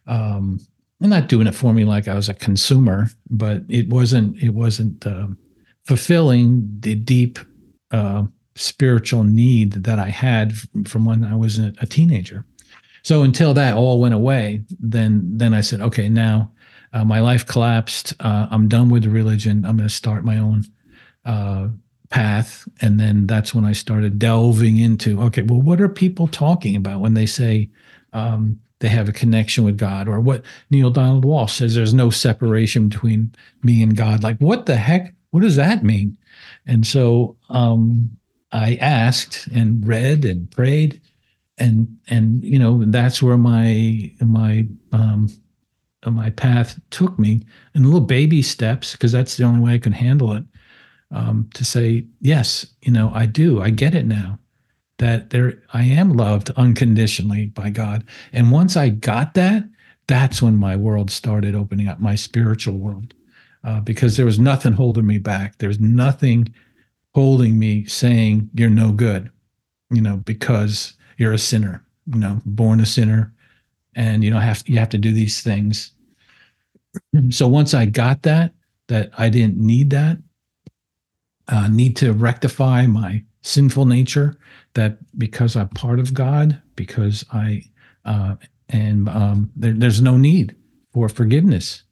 [0.07, 0.61] um,
[1.03, 4.51] I'm not doing it for me like I was a consumer, but it wasn't it
[4.51, 5.29] wasn't uh,
[5.85, 7.39] fulfilling the deep
[7.91, 10.55] uh, spiritual need that I had
[10.87, 12.45] from when I was a, a teenager.
[13.09, 16.53] So until that all went away, then then I said, okay, now
[16.93, 18.13] uh, my life collapsed.
[18.21, 19.65] Uh, I'm done with religion.
[19.65, 20.67] I'm going to start my own
[21.25, 21.69] uh,
[22.11, 22.69] path.
[22.83, 27.01] And then that's when I started delving into, okay, well, what are people talking about
[27.01, 27.71] when they say
[28.13, 32.11] um, they have a connection with God, or what Neale Donald Walsch says there's no
[32.11, 34.23] separation between me and God.
[34.23, 35.15] Like, what the heck?
[35.31, 36.19] What does that mean?
[36.67, 38.19] And so um,
[38.53, 41.01] I asked and read and prayed
[41.59, 45.29] and and you know that's where my my um
[46.07, 47.43] my path took me
[47.75, 50.45] in little baby steps because that's the only way I could handle it.
[51.11, 54.39] Um, to say yes, you know, I do, I get it now
[54.99, 58.05] that there I am loved unconditionally by God.
[58.33, 59.65] And once I got that,
[60.07, 63.15] that's when my world started opening up, my spiritual world,
[63.65, 65.59] uh, because there was nothing holding me back.
[65.59, 66.53] There's nothing
[67.15, 69.31] holding me saying you're no good,
[69.91, 73.33] you know, because you're a sinner, you know, born a sinner,
[73.95, 75.93] and you know have you have to do these things.
[77.31, 78.55] So once I got that,
[78.87, 80.19] that I didn't need that,
[81.49, 84.39] uh, need to rectify my sinful nature.
[84.75, 87.65] That because I'm part of God, because I
[88.05, 88.37] uh,
[88.69, 90.55] and um, there, there's no need
[90.93, 91.83] for forgiveness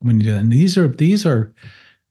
[0.00, 0.40] when you do that.
[0.40, 1.52] And these are these are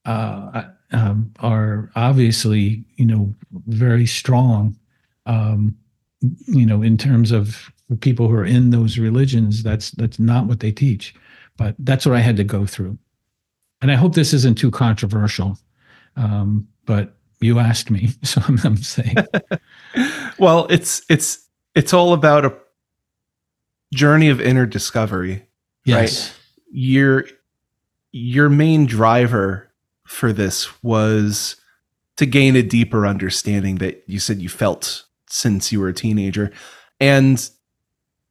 [0.06, 3.34] uh, um, are obviously you know
[3.68, 4.78] very strong
[5.26, 5.76] um,
[6.22, 10.60] you know, in terms of people who are in those religions, that's that's not what
[10.60, 11.16] they teach.
[11.58, 12.98] But that's what I had to go through.
[13.82, 15.58] And I hope this isn't too controversial.
[16.16, 19.16] Um, but you asked me, so I'm, I'm saying.
[20.40, 22.56] well, it's it's it's all about a
[23.94, 25.46] journey of inner discovery.
[25.86, 26.30] Yes.
[26.30, 26.36] Right?
[26.72, 27.26] Your
[28.12, 29.72] your main driver
[30.06, 31.56] for this was
[32.18, 36.52] to gain a deeper understanding that you said you felt since you were a teenager.
[37.00, 37.50] And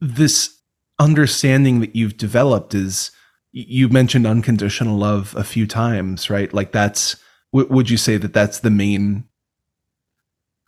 [0.01, 0.59] this
[0.99, 3.11] understanding that you've developed is
[3.53, 6.53] you mentioned unconditional love a few times, right?
[6.53, 7.17] Like that's
[7.53, 9.25] would you say that that's the main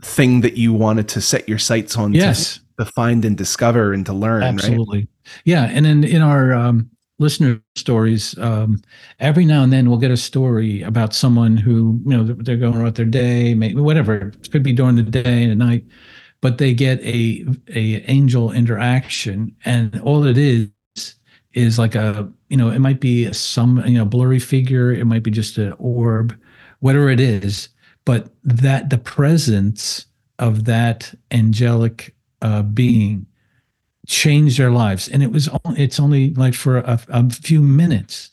[0.02, 2.54] thing that you wanted to set your sights on yes.
[2.78, 5.00] to, to find and discover and to learn, Absolutely.
[5.00, 5.08] Right?
[5.44, 8.80] Yeah, and in in our um listener stories um,
[9.20, 12.80] every now and then we'll get a story about someone who you know they're going
[12.80, 15.84] about their day maybe whatever it could be during the day and at night
[16.40, 20.70] but they get a a angel interaction, and all it is
[21.52, 25.22] is like a you know it might be some you know blurry figure, it might
[25.22, 26.38] be just an orb,
[26.80, 27.68] whatever it is,
[28.04, 30.06] but that the presence
[30.38, 33.26] of that angelic uh, being
[34.06, 38.30] changed their lives, and it was only, it's only like for a, a few minutes.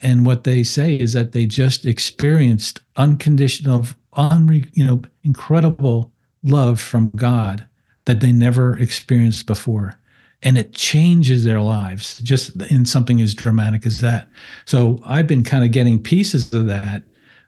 [0.00, 3.86] And what they say is that they just experienced unconditional,
[4.16, 6.11] unre, you know, incredible
[6.42, 7.66] love from God
[8.04, 9.98] that they never experienced before.
[10.42, 14.28] And it changes their lives just in something as dramatic as that.
[14.64, 17.04] So I've been kind of getting pieces of that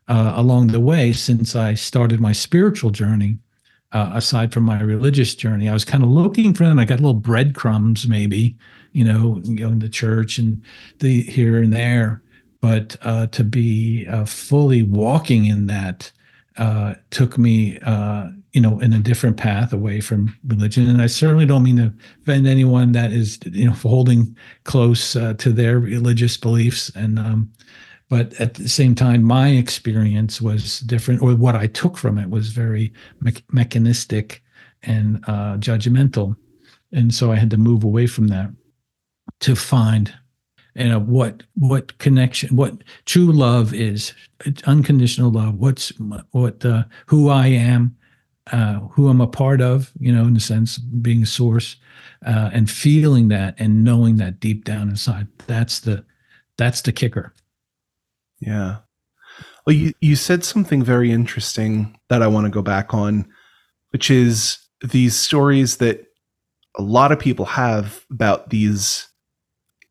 [0.07, 3.39] uh, along the way since I started my spiritual journey.
[3.95, 5.69] uh, aside from my religious journey.
[5.69, 6.79] I was kind of looking for them.
[6.79, 8.57] I got little breadcrumbs, maybe,
[8.93, 10.61] you know, going to church and
[10.99, 12.21] the here and there.
[12.61, 16.11] But uh, to be uh, fully walking in that
[16.57, 20.89] uh, took me, uh, you know, in a different path away from religion.
[20.89, 21.93] And I certainly don't mean to
[22.23, 26.91] offend anyone that is, you know, holding close uh, to their religious beliefs.
[26.95, 27.53] And um,
[28.09, 32.31] but at the same time, my experience was different, or what I took from it
[32.31, 34.41] was very me- mechanistic
[34.83, 36.37] and uh, judgmental,
[36.93, 38.51] and so I had to move away from that
[39.41, 40.15] to find,
[40.77, 44.15] you know, what what connection, what true love is,
[44.65, 45.55] unconditional love.
[45.55, 45.89] What's
[46.31, 47.97] what uh, who I am,
[48.53, 51.77] uh, who I'm a part of, you know, in a sense, being a source,
[52.27, 55.29] uh, and feeling that and knowing that deep down inside.
[55.47, 56.05] That's the
[56.59, 57.35] that's the kicker.
[58.41, 58.79] Yeah.
[59.67, 63.27] Well, you, you said something very interesting that I want to go back on,
[63.91, 66.07] which is these stories that
[66.77, 69.09] a lot of people have about these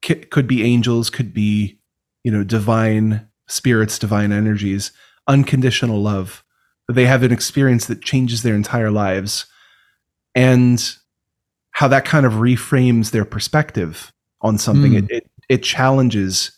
[0.04, 1.80] could be angels, could be,
[2.24, 4.91] you know, divine spirits, divine energies,
[5.28, 6.43] unconditional love.
[6.92, 9.46] They have an experience that changes their entire lives.
[10.36, 10.84] And
[11.74, 14.94] how that kind of reframes their perspective on something.
[14.94, 15.04] Mm.
[15.04, 16.52] It, it, it challenges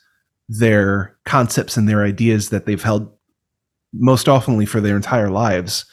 [0.47, 3.11] their concepts and their ideas that they've held
[3.93, 5.85] most oftenly for their entire lives.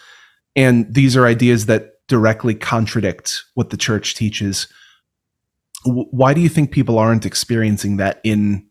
[0.54, 4.66] And these are ideas that directly contradict what the church teaches.
[5.84, 8.66] Why do you think people aren't experiencing that in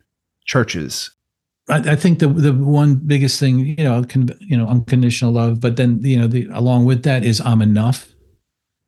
[0.46, 1.12] churches?
[1.72, 5.60] I, I think the the one biggest thing, you know, con, you know, unconditional love,
[5.60, 8.08] but then you know, the along with that is I'm enough.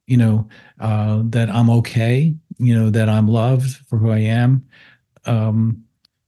[0.06, 2.36] You know, uh, that I'm okay.
[2.58, 4.66] You know, that I'm loved for who I am.
[5.26, 5.86] Um,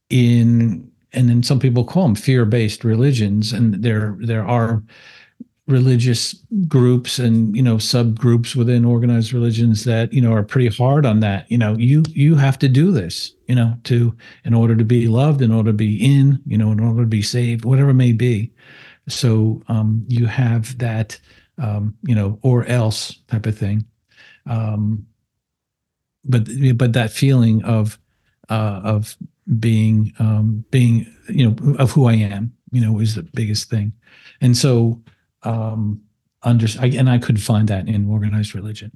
[0.10, 4.84] in and then some people call them fear-based religions and there there are
[5.68, 6.36] religious
[6.68, 11.20] groups and you know subgroups within organized religions that you know are pretty hard on
[11.22, 11.50] that.
[11.52, 15.08] You know you you have to do this you know to in order to be
[15.08, 17.96] loved in order to be in you know in order to be saved whatever it
[17.96, 18.52] may be.
[19.08, 21.20] So um you have that
[21.58, 23.86] um you know or else type of thing.
[24.48, 25.08] Um
[26.24, 27.98] but but that feeling of
[28.50, 29.18] uh of
[29.60, 33.94] being um, being you know of who I am you know is the biggest thing,
[34.42, 35.02] and so
[35.46, 36.02] um,
[36.44, 38.92] under and I could find that in organized religion.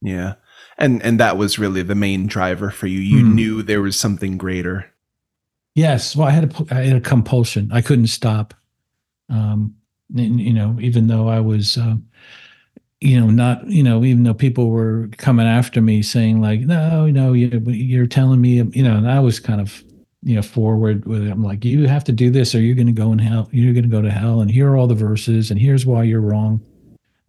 [0.00, 0.34] Yeah,
[0.76, 3.00] and and that was really the main driver for you.
[3.00, 3.34] You mm.
[3.34, 4.92] knew there was something greater.
[5.74, 7.70] Yes, well, I had a I had a compulsion.
[7.72, 8.54] I couldn't stop.
[9.28, 9.74] Um,
[10.16, 11.76] and, you know, even though I was.
[11.76, 11.96] Uh,
[13.00, 17.06] you know, not, you know, even though people were coming after me saying like, no,
[17.06, 19.84] no, you, you're telling me, you know, and I was kind of,
[20.22, 21.30] you know, forward with it.
[21.30, 23.48] I'm like, you have to do this or you're going to go in hell.
[23.52, 24.40] You're going to go to hell.
[24.40, 26.60] And here are all the verses and here's why you're wrong.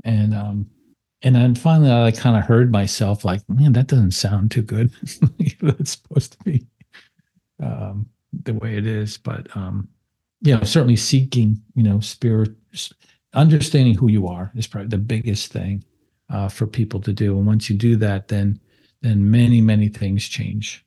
[0.03, 0.69] And, um,
[1.21, 4.91] and then finally I kind of heard myself like, man, that doesn't sound too good.
[5.61, 6.65] That's supposed to be,
[7.61, 8.07] um,
[8.43, 9.17] the way it is.
[9.17, 9.87] But, um,
[10.41, 12.51] you know, certainly seeking, you know, spirit,
[13.33, 15.83] understanding who you are is probably the biggest thing
[16.29, 17.37] uh, for people to do.
[17.37, 18.59] And once you do that, then
[19.01, 20.85] then many many things change.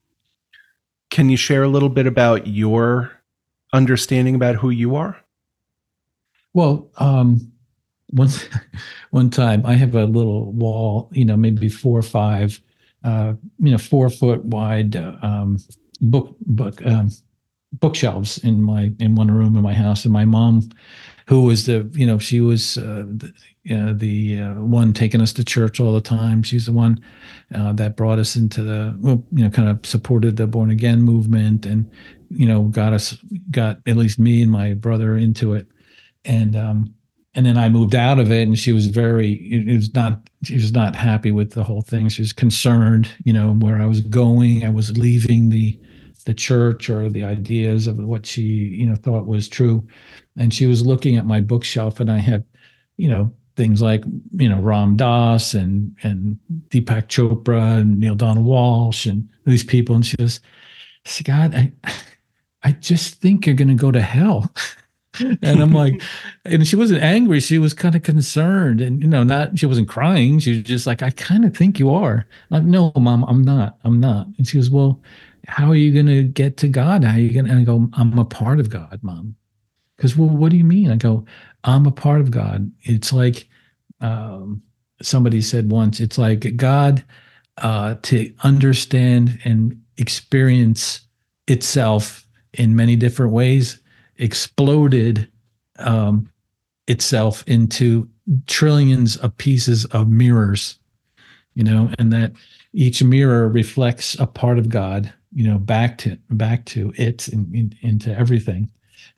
[1.13, 3.13] Can you share a little bit about your
[3.75, 5.23] understanding about who you are?
[6.55, 7.53] Well, um,
[8.09, 8.31] one
[9.11, 12.59] one time I have a little wall, you know, maybe four or five,
[13.05, 15.59] uh, you know, four foot wide um,
[16.01, 17.11] book book um,
[17.79, 20.71] bookshelves in my in one room in my house, and my mom
[21.27, 23.33] who was the you know she was uh, the,
[23.71, 26.43] uh, the uh, one taking us to church all the time.
[26.43, 27.03] She's the one
[27.55, 31.03] uh, that brought us into the well, you know kind of supported the born again
[31.03, 31.91] movement and
[32.31, 33.17] you know got us
[33.51, 35.67] got at least me and my brother into it
[36.25, 36.95] and um
[37.35, 40.55] and then I moved out of it and she was very it was not she
[40.55, 42.09] was not happy with the whole thing.
[42.09, 44.65] She was concerned, you know, where I was going.
[44.65, 45.79] I was leaving the
[46.25, 49.87] the church or the ideas of what she you know thought was true
[50.37, 52.45] and she was looking at my bookshelf and i had
[52.97, 54.05] you know things like
[54.37, 59.95] you know ram dass and and deepak chopra and Neale Donald Walsch and these people.
[59.95, 60.41] And she goes
[61.05, 61.73] scott i
[62.63, 64.53] i just think you're going to go to hell.
[65.43, 66.01] And i'm like
[66.47, 67.39] and she wasn't angry.
[67.39, 70.39] She was kind of concerned and you know not she wasn't crying.
[70.39, 72.27] She was just like i kind of think you are.
[72.51, 73.77] I'm like no mom i'm not.
[73.85, 74.27] I'm not.
[74.39, 75.03] And she goes well
[75.49, 77.05] how are you going to get to God?
[77.05, 77.51] How are you going to?
[77.51, 79.35] And I go, I'm a part of God, mom.
[80.03, 80.91] Because, well, what do you mean?
[80.91, 81.25] I go,
[81.63, 82.69] I'm a part of God.
[82.83, 83.49] It's like
[84.01, 84.61] um,
[85.01, 87.05] somebody said once, it's like God
[87.59, 91.03] uh, to understand and experience
[91.47, 93.79] itself in many different ways
[94.17, 95.31] exploded
[95.79, 96.29] um,
[96.89, 98.09] itself into
[98.49, 100.81] trillions of pieces of mirrors,
[101.55, 102.33] you know, and that
[102.73, 107.55] each mirror reflects a part of God, you know, back to back to it and
[107.55, 108.69] in, into everything,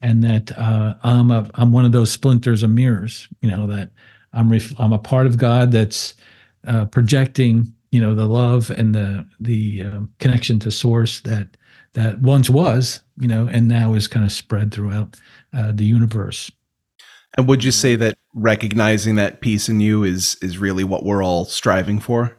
[0.05, 3.91] and that uh, I'm a I'm one of those splinters of mirrors, you know, that
[4.35, 6.13] I'm ref- I'm a part of God that's
[6.67, 11.57] uh, projecting, you know, the love and the the uh, connection to Source that
[11.95, 15.17] that once was, you know, and now is kind of spread throughout
[15.55, 16.53] uh, the universe.
[17.39, 21.25] And would you say that recognizing that piece in you is is really what we're
[21.25, 22.37] all striving for?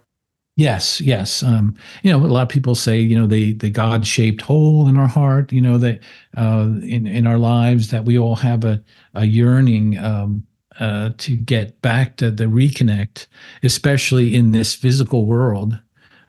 [0.58, 1.43] Yes, yes.
[1.43, 4.88] Um, you know, a lot of people say, you know, the the God shaped hole
[4.88, 5.99] in our heart, you know, that
[6.38, 8.82] uh, in in our lives that we all have a
[9.16, 10.45] a yearning um,
[10.80, 13.28] uh, to get back to the reconnect,
[13.64, 15.78] especially in this physical world,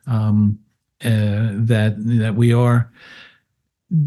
[0.09, 0.59] um,
[1.05, 2.91] uh, that that we are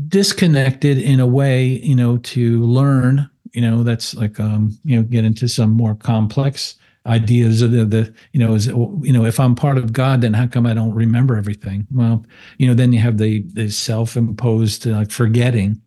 [0.07, 3.29] disconnected in a way, you know, to learn.
[3.53, 6.75] You know, that's like um, you know, get into some more complex
[7.05, 10.33] ideas of the, the you know is you know if i'm part of god then
[10.33, 11.87] how come i don't remember everything?
[11.91, 12.25] Well
[12.57, 15.81] you know then you have the the self-imposed like forgetting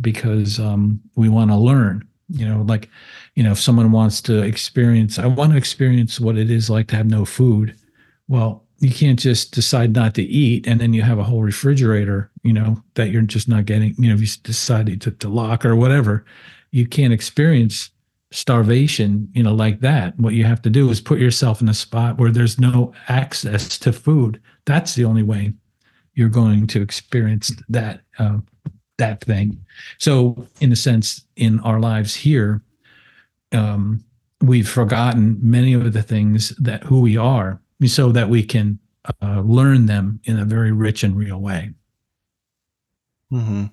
[0.00, 2.88] because um we want to learn you know like
[3.34, 6.88] you know if someone wants to experience i want to experience what it is like
[6.88, 7.76] to have no food.
[8.28, 12.30] Well you can't just decide not to eat and then you have a whole refrigerator
[12.42, 15.64] you know that you're just not getting you know if you decide to, to lock
[15.64, 16.24] or whatever
[16.72, 17.90] you can't experience
[18.36, 20.18] starvation, you know, like that.
[20.18, 23.78] What you have to do is put yourself in a spot where there's no access
[23.78, 24.40] to food.
[24.66, 25.54] That's the only way
[26.14, 28.38] you're going to experience that uh,
[28.98, 29.64] that thing.
[29.98, 32.62] So, in a sense, in our lives here,
[33.52, 34.04] um,
[34.42, 38.78] we've forgotten many of the things that who we are, so that we can
[39.22, 41.72] uh, learn them in a very rich and real way.
[43.32, 43.64] Mm-hmm.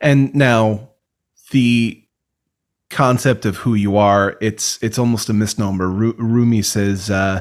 [0.00, 0.90] And now,
[1.50, 2.05] the
[2.90, 5.88] concept of who you are, it's it's almost a misnomer.
[5.88, 7.40] Rumi says uh,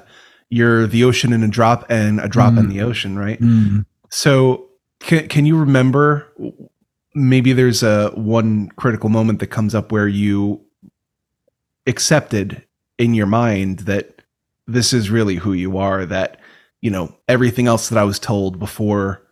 [0.49, 2.59] you're the ocean in a drop and a drop mm.
[2.59, 3.39] in the ocean, right?
[3.39, 3.85] Mm.
[4.09, 4.69] So
[4.99, 6.31] can can you remember?
[7.13, 10.61] Maybe there's a one critical moment that comes up where you
[11.87, 12.65] accepted
[12.97, 14.21] in your mind that
[14.67, 16.05] this is really who you are.
[16.05, 16.39] That
[16.81, 19.25] you know everything else that I was told before,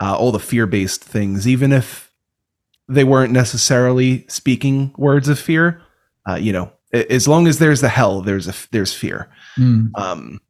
[0.00, 2.03] uh, all the fear based things, even if
[2.88, 5.80] they weren't necessarily speaking words of fear.
[6.28, 9.28] Uh, you know, as long as there's the hell, there's a there's fear.
[9.58, 9.90] Mm.
[9.96, 10.40] Um,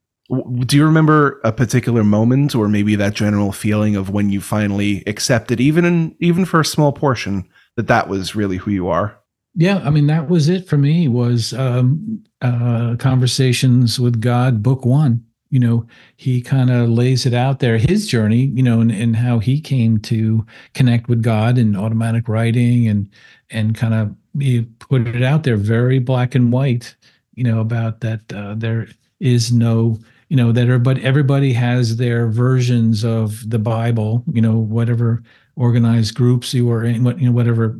[0.66, 5.02] do you remember a particular moment, or maybe that general feeling of when you finally
[5.06, 9.18] accepted, even in even for a small portion, that that was really who you are?
[9.54, 11.08] Yeah, I mean that was it for me.
[11.08, 15.86] Was um, uh, conversations with God, book one you know,
[16.16, 19.60] he kind of lays it out there, his journey, you know, and, and how he
[19.60, 23.08] came to connect with God in automatic writing and
[23.50, 26.96] and kind of he put it out there very black and white,
[27.34, 28.88] you know, about that uh, there
[29.20, 34.56] is no you know that everybody everybody has their versions of the bible you know
[34.56, 35.22] whatever
[35.56, 37.78] organized groups you are in what you know whatever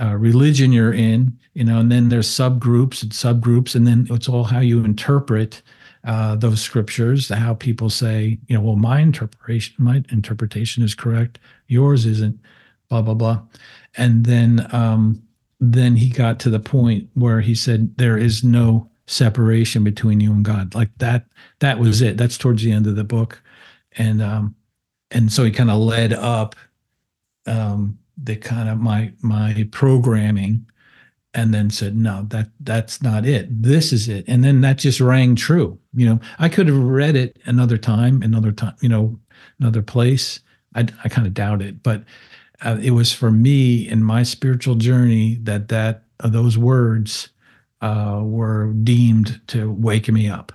[0.00, 4.28] uh, religion you're in you know and then there's subgroups and subgroups and then it's
[4.28, 5.62] all how you interpret
[6.06, 11.38] uh, those scriptures, how people say, you know, well, my interpretation, my interpretation is correct,
[11.66, 12.38] yours isn't,
[12.88, 13.42] blah blah blah,
[13.96, 15.20] and then um,
[15.58, 20.32] then he got to the point where he said there is no separation between you
[20.32, 21.26] and God, like that.
[21.58, 22.16] That was it.
[22.16, 23.42] That's towards the end of the book,
[23.96, 24.54] and um,
[25.10, 26.54] and so he kind of led up
[27.46, 30.66] um, the kind of my my programming
[31.36, 33.62] and then said no that that's not it.
[33.62, 34.24] This is it.
[34.26, 36.20] And then that just rang true you know.
[36.38, 39.20] I could have read it another time another time you know
[39.60, 40.40] another place.
[40.74, 42.02] I, I kind of doubt it but
[42.62, 47.28] uh, it was for me in my spiritual journey that that uh, those words
[47.82, 50.52] uh, were deemed to wake me up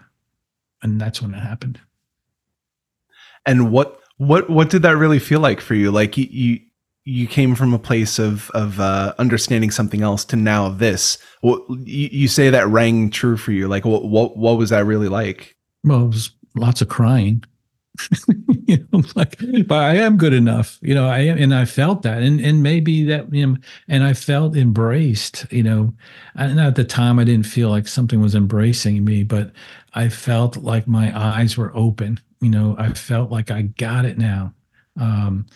[0.81, 1.79] and that's when it happened.
[3.45, 5.91] And what what what did that really feel like for you?
[5.91, 6.59] Like you, you
[7.03, 11.17] you came from a place of of uh, understanding something else to now this.
[11.41, 13.67] Well, you, you, say that rang true for you.
[13.67, 15.55] Like, what what what was that really like?
[15.83, 17.43] Well, it was lots of crying.
[18.67, 19.37] you know, like,
[19.67, 20.79] but I am good enough.
[20.81, 24.03] You know, I am, and I felt that, and and maybe that, you know, and
[24.03, 25.45] I felt embraced.
[25.51, 25.93] You know,
[26.35, 29.51] and at the time I didn't feel like something was embracing me, but
[29.93, 32.19] I felt like my eyes were open.
[32.41, 34.53] You know, I felt like I got it now.
[34.99, 35.47] Um,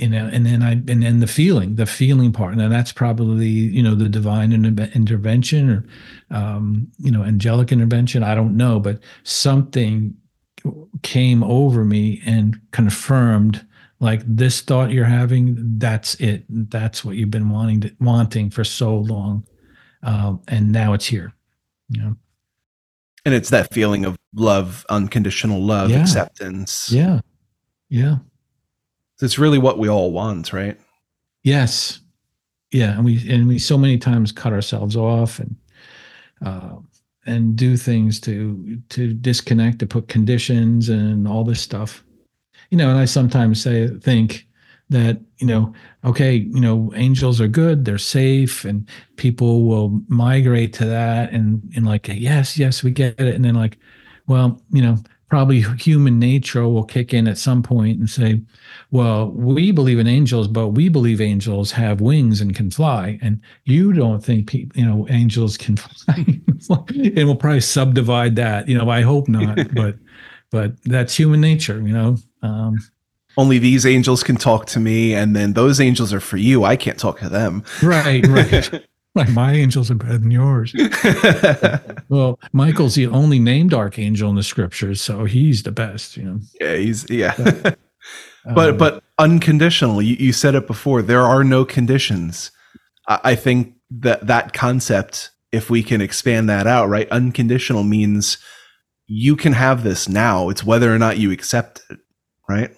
[0.00, 3.48] you know and then i and then the feeling the feeling part and that's probably
[3.48, 5.84] you know the divine intervention or
[6.36, 10.14] um, you know angelic intervention i don't know but something
[11.02, 13.66] came over me and confirmed
[14.00, 18.64] like this thought you're having that's it that's what you've been wanting to, wanting for
[18.64, 19.44] so long
[20.02, 21.32] um, and now it's here
[21.90, 22.16] you know
[23.26, 26.00] And it's that feeling of love, unconditional love, Yeah.
[26.00, 26.90] acceptance.
[26.90, 27.20] Yeah.
[27.90, 28.16] Yeah.
[29.22, 30.78] It's really what we all want, right?
[31.42, 32.00] Yes.
[32.72, 35.56] Yeah, and we and we so many times cut ourselves off and
[36.44, 36.76] uh,
[37.26, 42.04] and do things to to disconnect, to put conditions and all this stuff.
[42.70, 44.46] You know, and I sometimes say think
[44.90, 45.72] that you know,
[46.04, 51.60] okay, you know, angels are good, they're safe, and people will migrate to that, and
[51.74, 53.78] and like yes, yes, we get it, and then like,
[54.28, 54.96] well, you know,
[55.30, 58.42] probably human nature will kick in at some point and say,
[58.90, 63.40] well, we believe in angels, but we believe angels have wings and can fly, and
[63.64, 68.68] you don't think people, you know, angels can fly, and we'll probably subdivide that.
[68.68, 69.96] You know, I hope not, but
[70.50, 71.80] but that's human nature.
[71.80, 72.78] You know, um,
[73.36, 76.64] Only these angels can talk to me, and then those angels are for you.
[76.64, 77.64] I can't talk to them.
[77.82, 78.84] right, right.
[79.14, 80.74] Like my angels are better than yours.
[82.08, 86.16] Well, Michael's the only named archangel in the scriptures, so he's the best.
[86.16, 87.34] You know, yeah, he's yeah.
[88.44, 90.02] but Um, but unconditional.
[90.02, 91.02] You, you said it before.
[91.02, 92.50] There are no conditions.
[93.06, 97.08] I, I think that that concept, if we can expand that out, right?
[97.10, 98.38] Unconditional means
[99.06, 100.48] you can have this now.
[100.48, 102.00] It's whether or not you accept it,
[102.48, 102.70] right?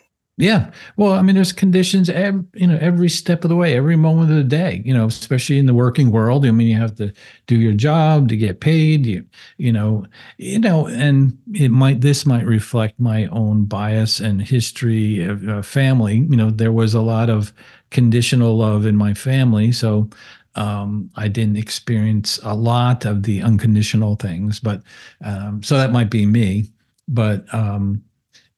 [0.43, 0.73] Yeah.
[0.97, 4.29] Well, I mean, there's conditions, every, you know, every step of the way, every moment
[4.29, 6.45] of the day, you know, especially in the working world.
[6.45, 7.13] I mean, you have to
[7.47, 9.25] do your job to get paid, you,
[9.59, 10.05] you know,
[10.39, 15.63] you know, and it might, this might reflect my own bias and history of uh,
[15.63, 16.17] family.
[16.17, 17.53] You know, there was a lot of
[17.93, 19.71] conditional love in my family.
[19.71, 20.11] So,
[20.57, 24.83] um, I didn't experience a lot of the unconditional things, but,
[25.25, 26.67] um, so that might be me,
[27.07, 28.03] but, um,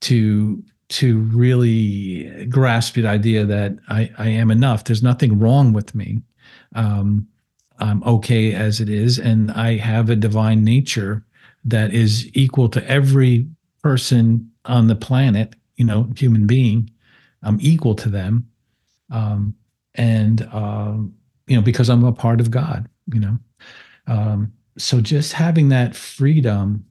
[0.00, 4.84] to, to really grasp the idea that I, I am enough.
[4.84, 6.22] There's nothing wrong with me.
[6.74, 7.28] Um,
[7.78, 11.24] I'm okay as it is, and I have a divine nature
[11.64, 13.48] that is equal to every
[13.82, 15.56] person on the planet.
[15.76, 16.90] You know, human being.
[17.42, 18.48] I'm equal to them,
[19.10, 19.54] um,
[19.94, 21.14] and um,
[21.46, 22.88] you know because I'm a part of God.
[23.12, 23.38] You know,
[24.06, 26.84] um, so just having that freedom.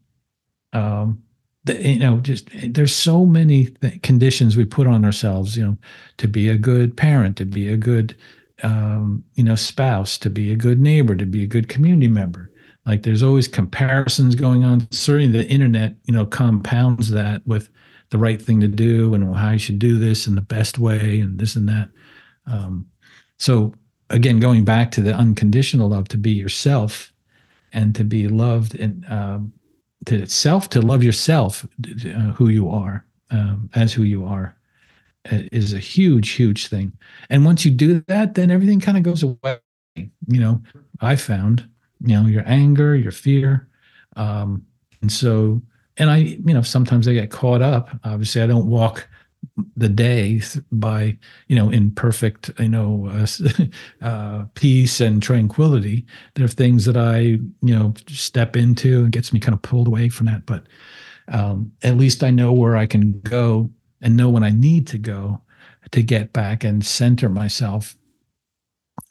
[0.73, 1.23] Um,
[1.65, 5.77] you know just there's so many th- conditions we put on ourselves you know
[6.17, 8.15] to be a good parent to be a good
[8.63, 12.49] um, you know spouse to be a good neighbor to be a good community member.
[12.85, 14.87] Like there's always comparisons going on.
[14.91, 17.69] Certainly the internet you know compounds that with
[18.09, 21.19] the right thing to do and how you should do this in the best way
[21.19, 21.89] and this and that.
[22.45, 22.87] Um,
[23.37, 23.73] so
[24.09, 27.11] again going back to the unconditional love to be yourself
[27.71, 29.53] and to be loved and um,
[30.05, 34.55] to itself to love yourself uh, who you are um, as who you are
[35.31, 36.91] uh, is a huge huge thing.
[37.29, 39.59] And once you do that then everything kind of goes away
[39.95, 40.61] you know?
[41.01, 41.67] I found
[42.05, 43.67] you know your anger your fear
[44.15, 44.65] um,
[45.01, 45.61] and so
[45.97, 47.89] and i you know sometimes i get caught up.
[48.03, 49.07] Obviously i don't walk
[49.75, 50.41] the day
[50.71, 53.27] by you know in perfect you know uh,
[54.05, 56.05] uh, peace and tranquility.
[56.35, 59.87] There are things that i you know step into and gets me kind of pulled
[59.87, 60.45] away from that.
[60.45, 60.63] But
[61.29, 63.69] um, at least i know where i can go
[64.01, 65.41] and know when i need to go
[65.91, 67.95] to get back and center myself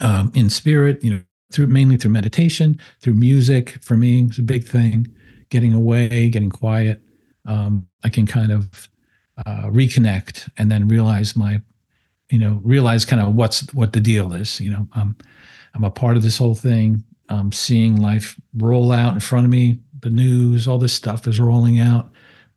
[0.01, 1.23] um, in spirit you know
[1.53, 3.79] through mainly through meditation through music.
[3.83, 5.09] For me it's a big thing.
[5.51, 7.01] Getting away getting quiet.
[7.45, 8.89] Um, i can kind of
[9.39, 11.61] uh, reconnect and then realize my
[12.31, 15.17] you know realize kind of what's what the deal is you know i'm
[15.75, 19.51] i'm a part of this whole thing i'm seeing life roll out in front of
[19.51, 22.11] me the news all this stuff is rolling out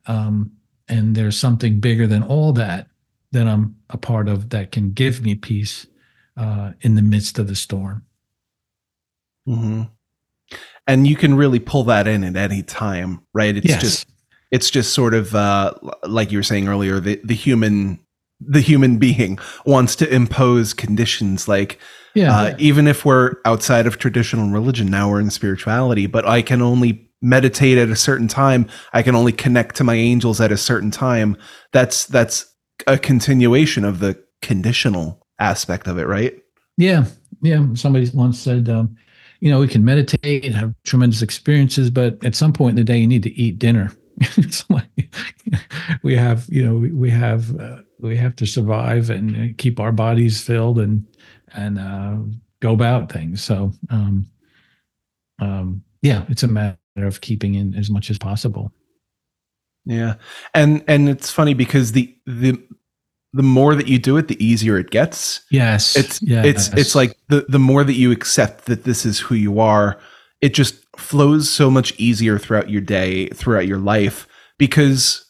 [0.06, 0.50] um,
[0.88, 2.88] and there's something bigger than all that
[3.32, 5.86] that i'm a part of that can give me peace
[6.36, 8.04] uh, in the midst of the storm
[9.48, 9.82] mm-hmm.
[10.88, 13.56] And you can really pull that in at any time, right?
[13.56, 14.08] It's yes just
[14.50, 15.72] it's just sort of uh,
[16.04, 17.98] like you were saying earlier the, the human
[18.40, 21.78] the human being wants to impose conditions like
[22.14, 22.38] yeah.
[22.38, 26.60] uh, even if we're outside of traditional religion now we're in spirituality but i can
[26.60, 28.66] only meditate at a certain time.
[28.92, 31.36] I can only connect to my angels at a certain time.
[31.72, 32.46] That's that's
[32.86, 36.34] a continuation of the conditional aspect of it right?
[36.76, 37.06] Yeah,
[37.42, 37.66] yeah.
[37.74, 38.96] Somebody once said, um,
[39.40, 42.92] you know, we can meditate and have tremendous experiences, but at some point in the
[42.92, 43.92] day, you need to eat dinner.
[44.36, 45.08] it's like
[46.02, 49.78] we have, you know, we, we have uh, we have to survive and uh, keep
[49.80, 51.06] our bodies filled and
[51.54, 52.16] and uh,
[52.60, 53.42] go about things.
[53.42, 54.26] So, um,
[55.40, 58.72] um, yeah, it's a matter of keeping in as much as possible.
[59.84, 60.14] Yeah.
[60.54, 62.60] And and it's funny because the the
[63.32, 65.42] the more that you do it, the easier it gets.
[65.50, 66.44] Yes, It's yes.
[66.44, 69.98] it's it's like the the more that you accept that this is who you are,
[70.40, 74.28] it just flows so much easier throughout your day, throughout your life
[74.58, 75.26] because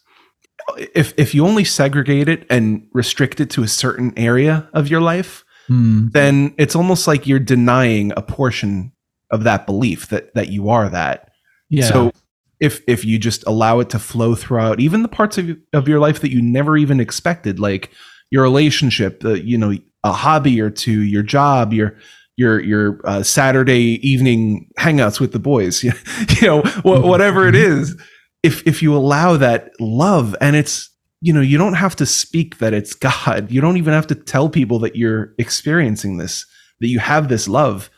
[0.78, 5.00] if if you only segregate it and restrict it to a certain area of your
[5.00, 6.10] life, mm.
[6.12, 8.92] then it's almost like you're denying a portion
[9.30, 11.30] of that belief that that you are that.
[11.68, 11.84] Yeah.
[11.84, 12.12] So
[12.60, 16.00] if if you just allow it to flow throughout even the parts of of your
[16.00, 17.90] life that you never even expected like
[18.30, 21.96] your relationship, the you know, a hobby or two, your job, your
[22.36, 25.92] your your uh, Saturday evening hangouts with the boys, you
[26.42, 28.00] know, whatever it mm-hmm.
[28.42, 32.58] if if you allow that love and it's you know you don't have to speak
[32.58, 33.50] that it's god.
[33.50, 36.46] You don't even have to tell people that you're experiencing this
[36.80, 37.90] that you have this love.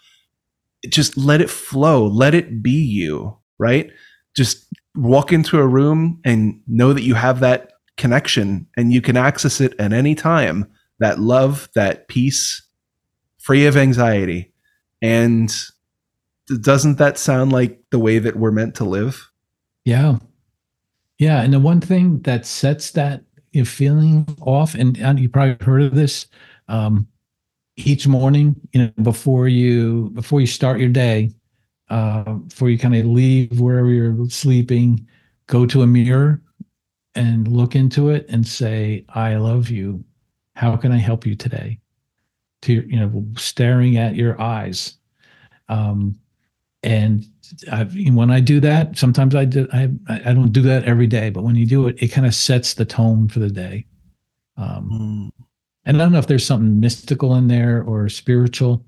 [0.89, 2.07] Just let it flow.
[2.07, 3.91] Let it be you right?
[4.36, 9.16] Just walk into a room and know that you have that connection and you can
[9.16, 10.66] access it at any time.
[11.01, 12.62] That love that peace
[13.49, 14.53] free of anxiety
[15.03, 15.51] and
[16.61, 19.30] doesn't that sound like the way that we're meant to live
[19.84, 20.18] yeah
[21.18, 23.22] yeah, and the one thing that sets that
[23.64, 26.26] feeling off, and, and you probably heard of this,
[26.68, 27.09] um,
[27.76, 31.32] each morning, you know, before you before you start your day,
[31.90, 35.07] uh, before you kind of leave wherever you're sleeping,
[35.49, 36.40] go to a mirror
[37.16, 40.05] and look into it and say, "I love you.
[40.55, 41.80] How can I help you today?"
[42.63, 44.95] To you know, staring at your eyes,
[45.69, 46.19] um,
[46.83, 47.25] and
[47.71, 51.31] I've, when I do that, sometimes I do, I I don't do that every day,
[51.31, 53.87] but when you do it, it kind of sets the tone for the day.
[54.57, 55.45] Um, mm.
[55.85, 58.85] And I don't know if there's something mystical in there or spiritual.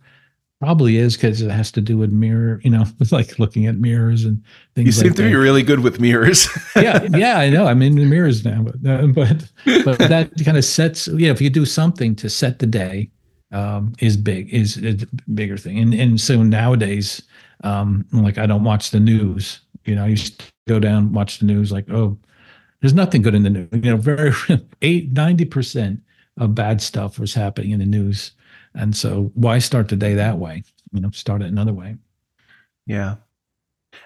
[0.61, 3.77] Probably is because it has to do with mirror, you know, with like looking at
[3.77, 4.43] mirrors and
[4.75, 4.87] things.
[4.87, 5.29] You seem like to that.
[5.31, 6.49] be really good with mirrors.
[6.77, 7.67] yeah, yeah, I know.
[7.67, 9.51] I'm in the mirrors now, but uh, but
[9.85, 11.09] but that kind of sets.
[11.09, 13.09] Yeah, if you do something to set the day,
[13.53, 14.97] um, is big is, a
[15.33, 15.79] bigger thing.
[15.79, 17.23] And and so nowadays,
[17.65, 19.61] um, like I don't watch the news.
[19.85, 21.73] You know, I used to go down watch the news.
[21.73, 22.19] Like, oh,
[22.81, 23.69] there's nothing good in the news.
[23.73, 24.33] You know, very
[24.83, 26.01] eight ninety percent
[26.39, 28.33] of bad stuff was happening in the news,
[28.75, 30.63] and so why start the day that way?
[30.93, 31.97] You know, start it another way.
[32.87, 33.17] Yeah,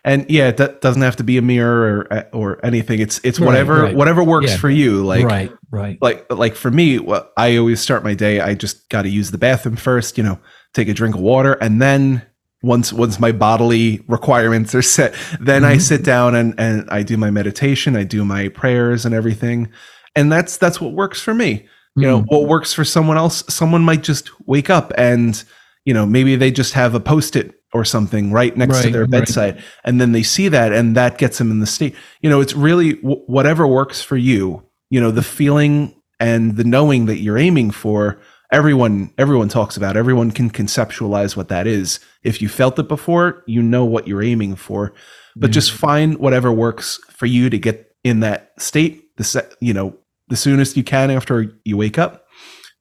[0.05, 3.01] and yeah, that doesn't have to be a mirror or or anything.
[3.01, 3.97] It's it's right, whatever right.
[3.97, 4.57] whatever works yeah.
[4.59, 5.05] for you.
[5.05, 5.99] Like right, right.
[6.01, 7.01] Like like for me,
[7.37, 8.41] I always start my day.
[8.41, 10.19] I just got to use the bathroom first.
[10.19, 10.39] You know,
[10.75, 12.23] take a drink of water, and then
[12.65, 15.73] once once my bodily requirements are set then mm-hmm.
[15.73, 19.71] i sit down and and i do my meditation i do my prayers and everything
[20.17, 22.01] and that's that's what works for me mm-hmm.
[22.01, 22.27] you know mm.
[22.29, 25.45] what works for someone else someone might just wake up and
[25.85, 29.07] you know maybe they just have a post-it or something right next right, to their
[29.07, 29.65] bedside right.
[29.85, 32.55] and then they see that and that gets them in the state you know it's
[32.55, 37.39] really w- whatever works for you you know the feeling and the knowing that you're
[37.39, 38.21] aiming for
[38.53, 43.43] everyone everyone talks about everyone can conceptualize what that is if you felt it before
[43.47, 44.95] you know what you're aiming for
[45.37, 45.53] but mm-hmm.
[45.53, 49.97] just find whatever works for you to get in that state the se- you know
[50.29, 52.27] the soonest you can after you wake up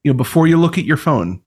[0.03, 1.41] you know before you look at your phone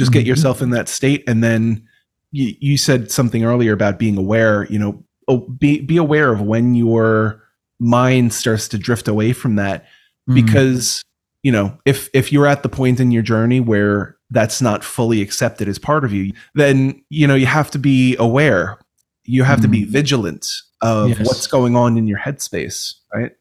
[0.00, 0.20] just mm-hmm.
[0.20, 1.86] get yourself in that state and then
[2.32, 6.40] you, you said something earlier about being aware you know oh, be be aware of
[6.40, 7.42] when your
[7.78, 9.84] mind starts to drift away from that
[10.28, 10.34] mm-hmm.
[10.34, 11.04] because
[11.42, 15.22] you know, if if you're at the point in your journey where that's not fully
[15.22, 18.78] accepted as part of you, then you know you have to be aware.
[19.24, 19.62] You have mm.
[19.62, 19.92] to be mm-hmm.
[19.92, 20.46] vigilant
[20.82, 21.26] of yes.
[21.26, 23.32] what's going on in your headspace, right?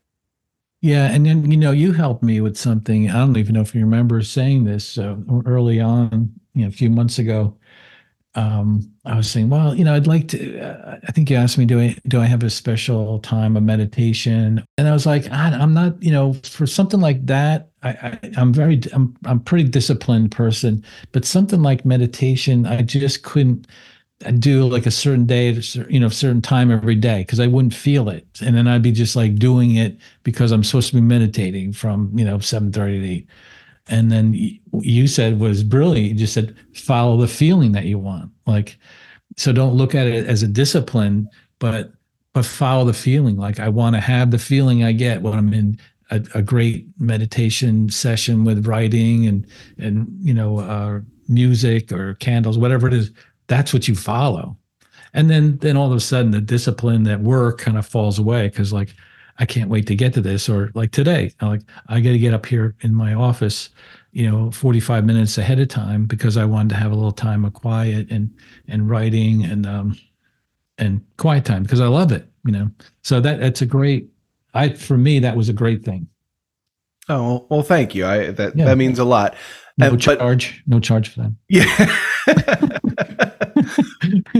[0.81, 3.09] Yeah, and then you know you helped me with something.
[3.09, 6.71] I don't even know if you remember saying this uh, early on, you know, a
[6.71, 7.57] few months ago
[8.35, 10.59] um, I was saying, well, you know, I'd like to.
[10.59, 13.63] Uh, I think you asked me, do I do I have a special time of
[13.63, 14.63] meditation?
[14.77, 17.69] And I was like, I, am not, you know, for something like that.
[17.81, 23.23] I, I am very I'm I'm pretty disciplined person, but something like meditation, I just
[23.23, 23.67] couldn't
[24.37, 25.51] do like a certain day,
[25.89, 28.91] you know, certain time every day because I wouldn't feel it, and then I'd be
[28.91, 32.99] just like doing it because I'm supposed to be meditating from you know seven thirty
[32.99, 33.27] to eight
[33.89, 34.33] and then
[34.81, 38.77] you said was brilliant you just said follow the feeling that you want like
[39.37, 41.29] so don't look at it as a discipline
[41.59, 41.91] but
[42.33, 45.53] but follow the feeling like i want to have the feeling i get when i'm
[45.53, 45.79] in
[46.11, 49.45] a, a great meditation session with writing and
[49.77, 53.11] and you know uh, music or candles whatever it is
[53.49, 54.55] that's what you follow.
[55.13, 58.47] And then then all of a sudden the discipline that work kind of falls away
[58.47, 58.95] because like
[59.39, 60.49] I can't wait to get to this.
[60.49, 63.69] Or like today, I like I got to get up here in my office,
[64.11, 67.45] you know, 45 minutes ahead of time because I wanted to have a little time
[67.45, 68.29] of quiet and
[68.67, 69.97] and writing and um
[70.77, 72.69] and quiet time because I love it, you know.
[73.01, 74.09] So that that's a great
[74.53, 76.07] I for me that was a great thing.
[77.07, 78.05] Oh well, thank you.
[78.05, 78.65] I that Yeah.
[78.65, 79.35] that means a lot.
[79.77, 81.37] No but- charge, no charge for them.
[81.47, 81.65] Yeah.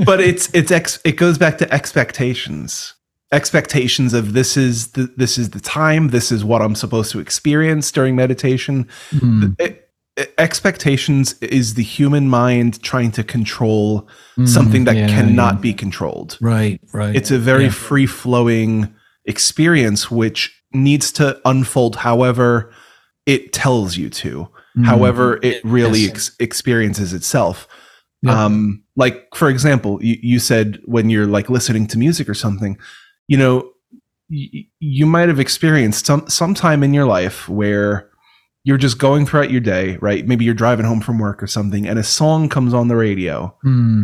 [0.06, 2.96] but it's it's ex, it goes back to expectations.
[3.32, 7.20] Expectations of this is the this is the time, this is what I'm supposed to
[7.20, 8.88] experience during meditation.
[9.12, 9.76] Mm, E-
[10.20, 15.62] e- expectations is the human mind trying to control mm, something that yeah, cannot yeah.
[15.62, 16.40] be controlled.
[16.42, 17.16] Right, right.
[17.16, 17.70] It's a very Yeah.
[17.72, 18.92] free flowing
[19.26, 22.72] experience which needs to unfold however
[23.28, 24.48] it tells you to,
[24.78, 27.68] Mm, however it really ex- experiences itself.
[28.24, 28.46] yeah.
[28.46, 32.76] Um, like for example, you, you said when you're like listening to music or something,
[33.30, 33.72] you know,
[34.30, 38.10] y- you might have experienced some sometime in your life where
[38.64, 40.28] you're just going throughout your day, right?
[40.28, 43.56] Maybe you're driving home from work or something, and a song comes on the radio,
[43.64, 44.04] Mm,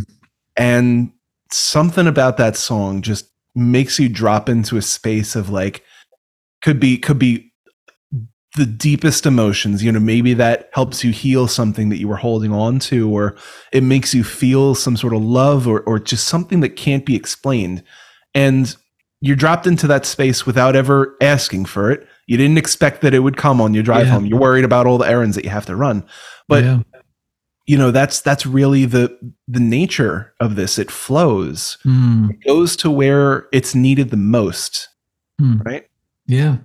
[0.56, 1.12] and
[1.52, 3.26] something about that song just
[3.56, 5.84] makes you drop into a space of like
[6.62, 7.52] could be could be
[8.58, 9.84] the deepest emotions.
[9.84, 13.36] You know maybe that helps you heal something that you were holding on to or
[13.74, 17.16] it makes you feel some sort of love or or just something that can't be
[17.16, 17.84] explained.
[18.34, 18.76] And
[19.26, 23.20] you're dropped into that space without ever asking for it you didn't expect that it
[23.20, 24.14] would come on your drive Yeah.
[24.14, 26.04] home you're worried about all the errands that you have to run
[26.48, 26.80] but yeah.
[27.66, 32.76] you know that's that's really the the nature of this it flows Mm, it goes
[32.78, 34.90] to where it's needed the most
[35.42, 35.64] mm.
[35.66, 35.88] right
[36.28, 36.58] Yeah.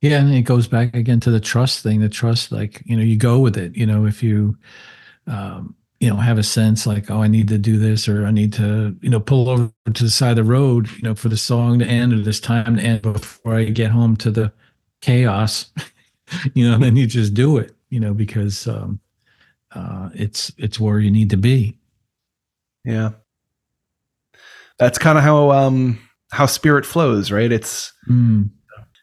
[0.00, 2.00] Yeah, and it goes back again to the trust thing.
[2.00, 3.76] The trust, like you know, you go with it.
[3.76, 4.56] You know, if you,
[5.26, 8.30] um, you know, have a sense like, oh, I need to do this, or I
[8.30, 11.28] need to, you know, pull over to the side of the road, you know, for
[11.28, 14.52] the song to end or this time to end before I get home to the
[15.00, 15.70] chaos.
[16.54, 17.74] you know, then you just do it.
[17.90, 19.00] You know, because um,
[19.72, 21.78] uh, it's it's where you need to be.
[22.84, 23.10] yeah
[24.78, 25.98] that's kind of how um
[26.30, 28.50] how spirit flows right it's Mm,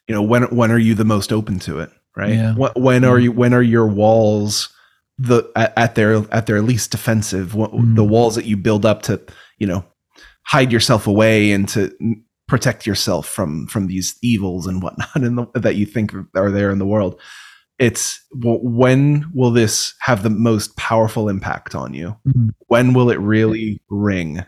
[0.07, 2.53] you know when when are you the most open to it right Yeah.
[2.55, 4.69] when, when are you when are your walls
[5.17, 7.95] the at, at their at their least defensive Wh- Mm.
[7.95, 9.21] the walls that you build up to
[9.57, 9.85] you know
[10.43, 11.91] hide yourself away and to
[12.47, 16.69] protect yourself from from these evils and whatnot in the, that you think are there
[16.71, 17.19] in the world
[17.79, 22.49] it's w- when will this have the most powerful impact on you mm.
[22.67, 24.43] when will it really ring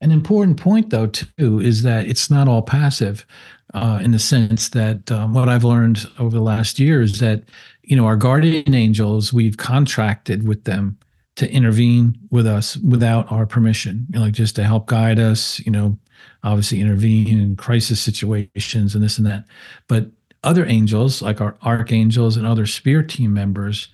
[0.00, 3.26] An important point, though, too, is that it's not all passive,
[3.74, 7.42] uh, in the sense that um, what I've learned over the last year is that
[7.88, 10.98] you know our guardian angels, we've contracted with them
[11.36, 15.58] to intervene with us without our permission, you know, like just to help guide us.
[15.60, 15.98] You know,
[16.44, 19.44] obviously intervene in crisis situations and this and that.
[19.88, 20.10] But
[20.44, 23.88] other angels, like our archangels and other spirit team members,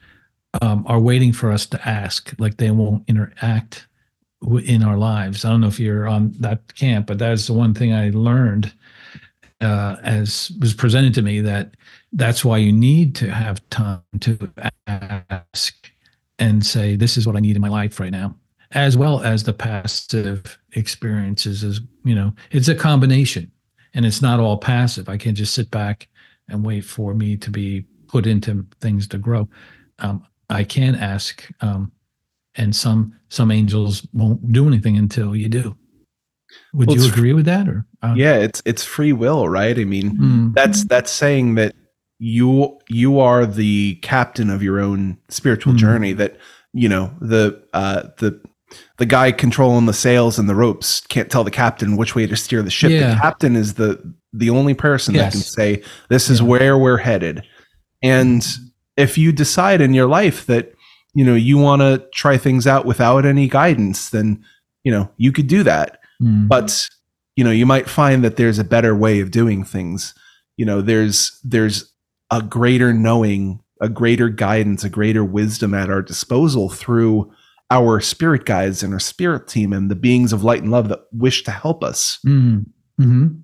[0.60, 2.34] um, are waiting for us to ask.
[2.38, 3.86] Like they won't interact
[4.64, 5.44] in our lives.
[5.44, 8.72] I don't know if you're on that camp, but that's the one thing I learned
[9.64, 11.76] uh, as was presented to me that
[12.12, 14.38] that's why you need to have time to
[14.86, 15.90] ask
[16.38, 18.36] and say, "This is what I need in my life right now,"
[18.72, 21.64] as well as the passive experiences.
[21.64, 23.50] As you know, it's a combination,
[23.94, 25.08] and it's not all passive.
[25.08, 26.08] I can't just sit back
[26.48, 29.48] and wait for me to be put into things to grow.
[29.98, 31.50] Um, I can ask.
[31.60, 31.90] Um,
[32.56, 35.76] and some some angels won't do anything until you do.
[36.72, 39.78] Would Well, you agree with that, or uh, yeah it's it's free will right?
[39.78, 41.74] I mean mm, that's that's saying that
[42.18, 45.78] you you are the captain of your own spiritual Mhm.
[45.78, 46.36] journey that
[46.72, 48.40] you know the uh the
[48.98, 52.36] the guy controlling the sails and the ropes can't tell the captain which way to
[52.36, 52.90] steer the ship.
[52.90, 53.14] Yeah.
[53.14, 54.00] the captain is the
[54.32, 56.46] the only person that can say this is Yeah.
[56.46, 57.42] where we're headed.
[58.02, 58.44] And
[58.96, 60.72] if you decide in your life that
[61.14, 64.42] you know you want to try things out without any guidance then
[64.82, 65.98] you know you could do that.
[66.22, 66.88] Mm, but
[67.36, 70.14] you know you might find that there's a better way of doing things
[70.56, 71.92] you know there's there's
[72.30, 77.30] a greater knowing a greater guidance a greater wisdom at our disposal through
[77.70, 81.00] our spirit guides and our spirit team and the beings of light and love that
[81.12, 82.64] wish to help us mm,
[83.00, 83.40] mhm.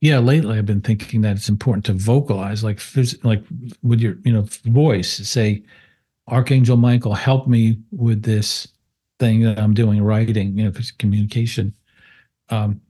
[0.00, 0.18] yeah.
[0.18, 3.42] Lately, I've been thinking that it's important to vocalize, like phys- like
[3.82, 5.16] with your you know voice.
[5.28, 5.62] Say,
[6.28, 8.68] Archangel Michael, help me with this
[9.18, 10.58] thing that I'm doing, writing.
[10.58, 11.74] You know, communication.
[12.48, 12.80] Um,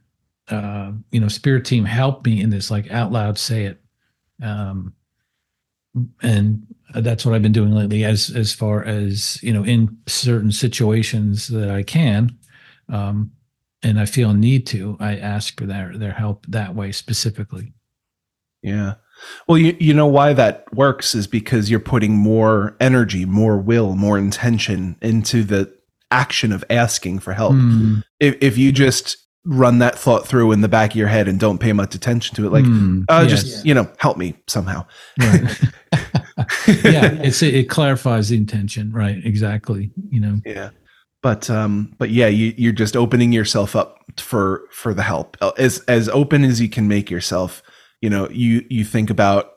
[0.48, 2.70] uh, you know, spirit team, help me in this.
[2.70, 3.81] Like out loud, say it.
[4.43, 4.94] Um,
[6.23, 10.52] and that's what I've been doing lately as as far as you know in certain
[10.52, 12.39] situations that I can
[12.89, 13.32] um
[13.82, 17.73] and I feel a need to I ask for their their help that way specifically
[18.62, 18.94] yeah
[19.48, 23.94] well you, you know why that works is because you're putting more energy more will
[23.94, 25.74] more intention into the
[26.10, 30.60] action of asking for help Mm, if, if you just run that thought through in
[30.60, 32.51] the back of your head and don't pay much attention to it.
[32.52, 33.43] Like, Mm, uh, yes.
[33.43, 34.85] just you know, help me somehow.
[35.18, 35.60] Right.
[36.85, 39.18] yeah, it's it clarifies the intention, right?
[39.24, 39.90] Exactly.
[40.10, 40.40] You know.
[40.44, 40.70] Yeah.
[41.23, 45.52] But um, but yeah, you, you're just opening yourself up for for the help Uh,
[45.59, 47.62] as as open as you can make yourself.
[48.01, 49.52] You know, you you think about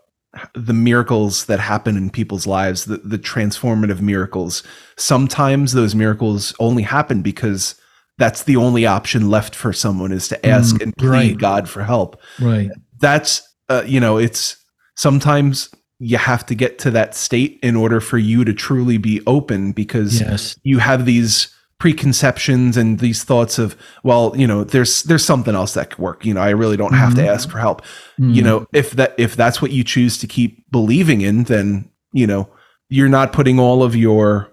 [0.53, 4.63] the miracles that happen in people's lives, the the transformative miracles.
[4.97, 7.75] Sometimes those miracles only happen because
[8.19, 11.37] that's the only option left for someone is to ask Mm, and plead right.
[11.37, 12.21] God for help.
[12.39, 12.69] Right.
[12.99, 14.57] That's uh, you know, it's
[14.95, 15.69] sometimes
[15.99, 19.71] you have to get to that state in order for you to truly be open
[19.73, 20.55] because Yes.
[20.63, 25.73] you have these preconceptions and these thoughts of well you know there's there's something else
[25.75, 27.27] that could work you know i really don't have to Mhm.
[27.33, 27.81] ask for help
[28.17, 28.45] you Mm.
[28.45, 32.49] know if that if that's what you choose to keep believing in then you know
[32.89, 34.49] you're not putting all of your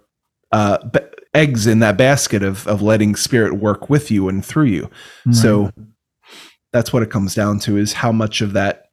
[0.53, 0.79] uh
[1.37, 4.91] eggs in that basket of of letting spirit work with you and through you
[5.27, 5.35] Right.
[5.35, 5.71] so
[6.73, 8.87] that's what it comes down to is how much of that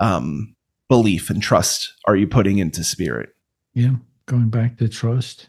[0.00, 0.54] um
[0.88, 3.30] belief and trust are you putting into spirit
[3.76, 3.96] yeah,
[4.26, 5.48] going back to trust.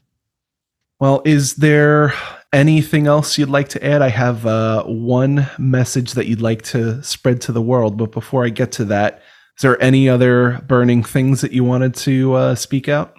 [0.99, 2.11] Well, is there
[2.51, 4.01] anything else you'd like to add?
[4.01, 8.43] I have uh, one message that you'd like to spread to the world, but before
[8.43, 9.21] I get to that,
[9.57, 13.15] is there any other burning things that you wanted to uh, speak out?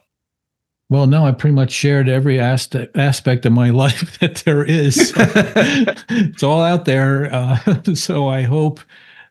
[0.88, 5.12] Well, no, I pretty much shared every aspect aspect of my life that there is.
[5.16, 7.32] it's all out there.
[7.32, 8.80] Uh, so I hope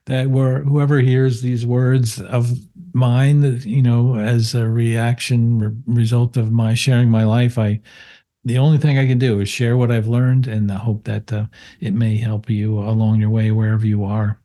[0.06, 2.52] that we're, whoever hears these words of
[2.94, 7.82] mine, that, you know, as a reaction re- result of my sharing my life, I
[8.44, 11.34] the only thing I can do is share what I've learned, and I hope that
[11.34, 11.46] uh,
[11.80, 14.40] it may help you along your way wherever you are.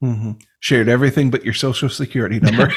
[0.00, 2.70] hmm Shared everything but your social security number.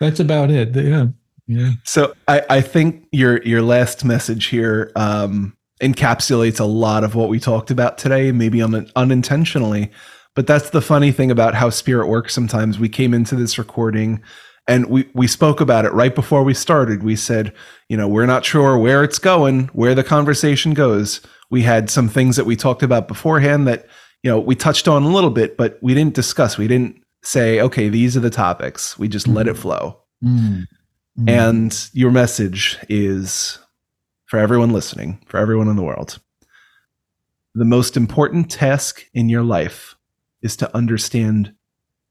[0.00, 0.74] That's about it.
[0.74, 1.08] Yeah,
[1.48, 1.72] yeah.
[1.84, 7.28] so I, I think your your last message here um, encapsulates a lot of what
[7.28, 9.90] we talked about today, maybe un- unintentionally.
[10.34, 12.34] But that's the funny thing about how spirit works.
[12.34, 14.22] Sometimes we came into this recording
[14.68, 17.02] and we we spoke about it right before we started.
[17.02, 17.52] We said,
[17.88, 21.22] you know, we're not sure where it's going, where the conversation goes.
[21.50, 23.86] We had some things that we talked about beforehand that
[24.22, 26.58] you know we touched on a little bit, but we didn't discuss.
[26.58, 28.98] We didn't say, okay, these are the topics.
[28.98, 29.98] We just let it flow.
[30.22, 30.66] Mm.
[31.18, 31.30] Mm.
[31.30, 33.58] And your message is
[34.26, 36.20] for everyone listening, for everyone in the world.
[37.54, 39.96] The most important task in your life
[40.42, 41.54] is to understand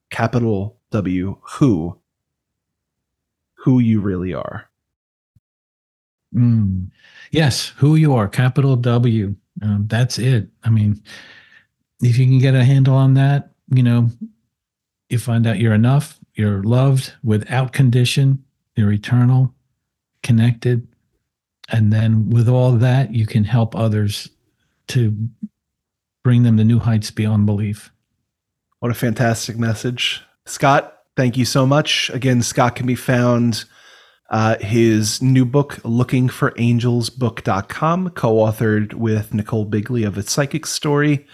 [0.10, 1.98] capital W who
[3.56, 4.70] who you really are.
[6.34, 6.90] Mm.
[7.32, 9.36] Yes, who you are, capital W.
[9.62, 10.50] Um, that's it.
[10.64, 11.02] I mean,
[12.02, 14.10] if you can get a handle on that, you know,
[15.10, 18.44] you find out you're enough, you're loved without condition,
[18.78, 19.54] you're eternal,
[20.24, 20.88] connected.
[21.70, 24.30] And then with all that, you can help others
[24.90, 25.30] to
[26.24, 27.92] bring them to new heights beyond belief.
[28.80, 30.22] What a fantastic message.
[30.46, 32.10] Scott, thank you so much.
[32.12, 33.66] Again, Scott can be found
[34.30, 40.24] uh, his new book, Looking for Angels Book.com, co authored with Nichole Bigley of A
[40.24, 41.26] Psychic's Story.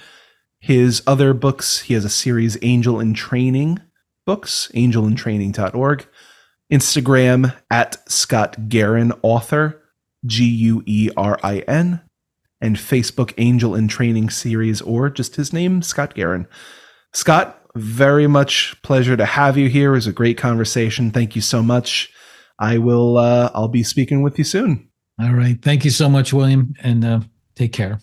[0.60, 3.82] His other books, he has a series, Angel in Training
[4.26, 6.08] books, angelintraining.org.
[6.72, 9.82] Instagram at Scott Guerin, author,
[10.26, 12.02] G U E R I N.
[12.62, 16.48] And Facebook Angel in Training series, or just his name, Scott Guerin.
[17.12, 19.92] Scott, very much pleasure to have you here.
[19.92, 21.12] It was a great conversation.
[21.12, 22.10] Thank you so much.
[22.58, 23.18] I will.
[23.18, 24.88] Uh, I'll be speaking with you soon.
[25.20, 25.62] All right.
[25.62, 27.20] Thank you so much, William, and uh,
[27.56, 28.00] take care.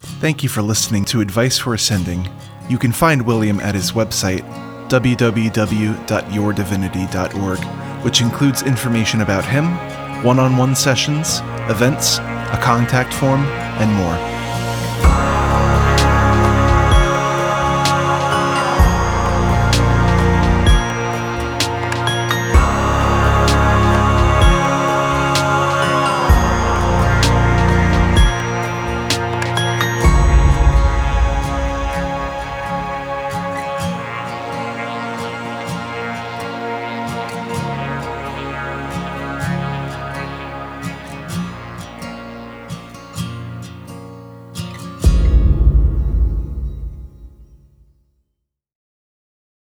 [0.00, 2.28] Thank you for listening to Advice for Ascending.
[2.70, 4.42] You can find William at his website,
[4.92, 7.58] www.yourdivinity.org,
[8.04, 9.64] which includes information about him,
[10.22, 11.40] one on one sessions,
[11.70, 13.40] events, a contact form,
[13.80, 14.41] and more.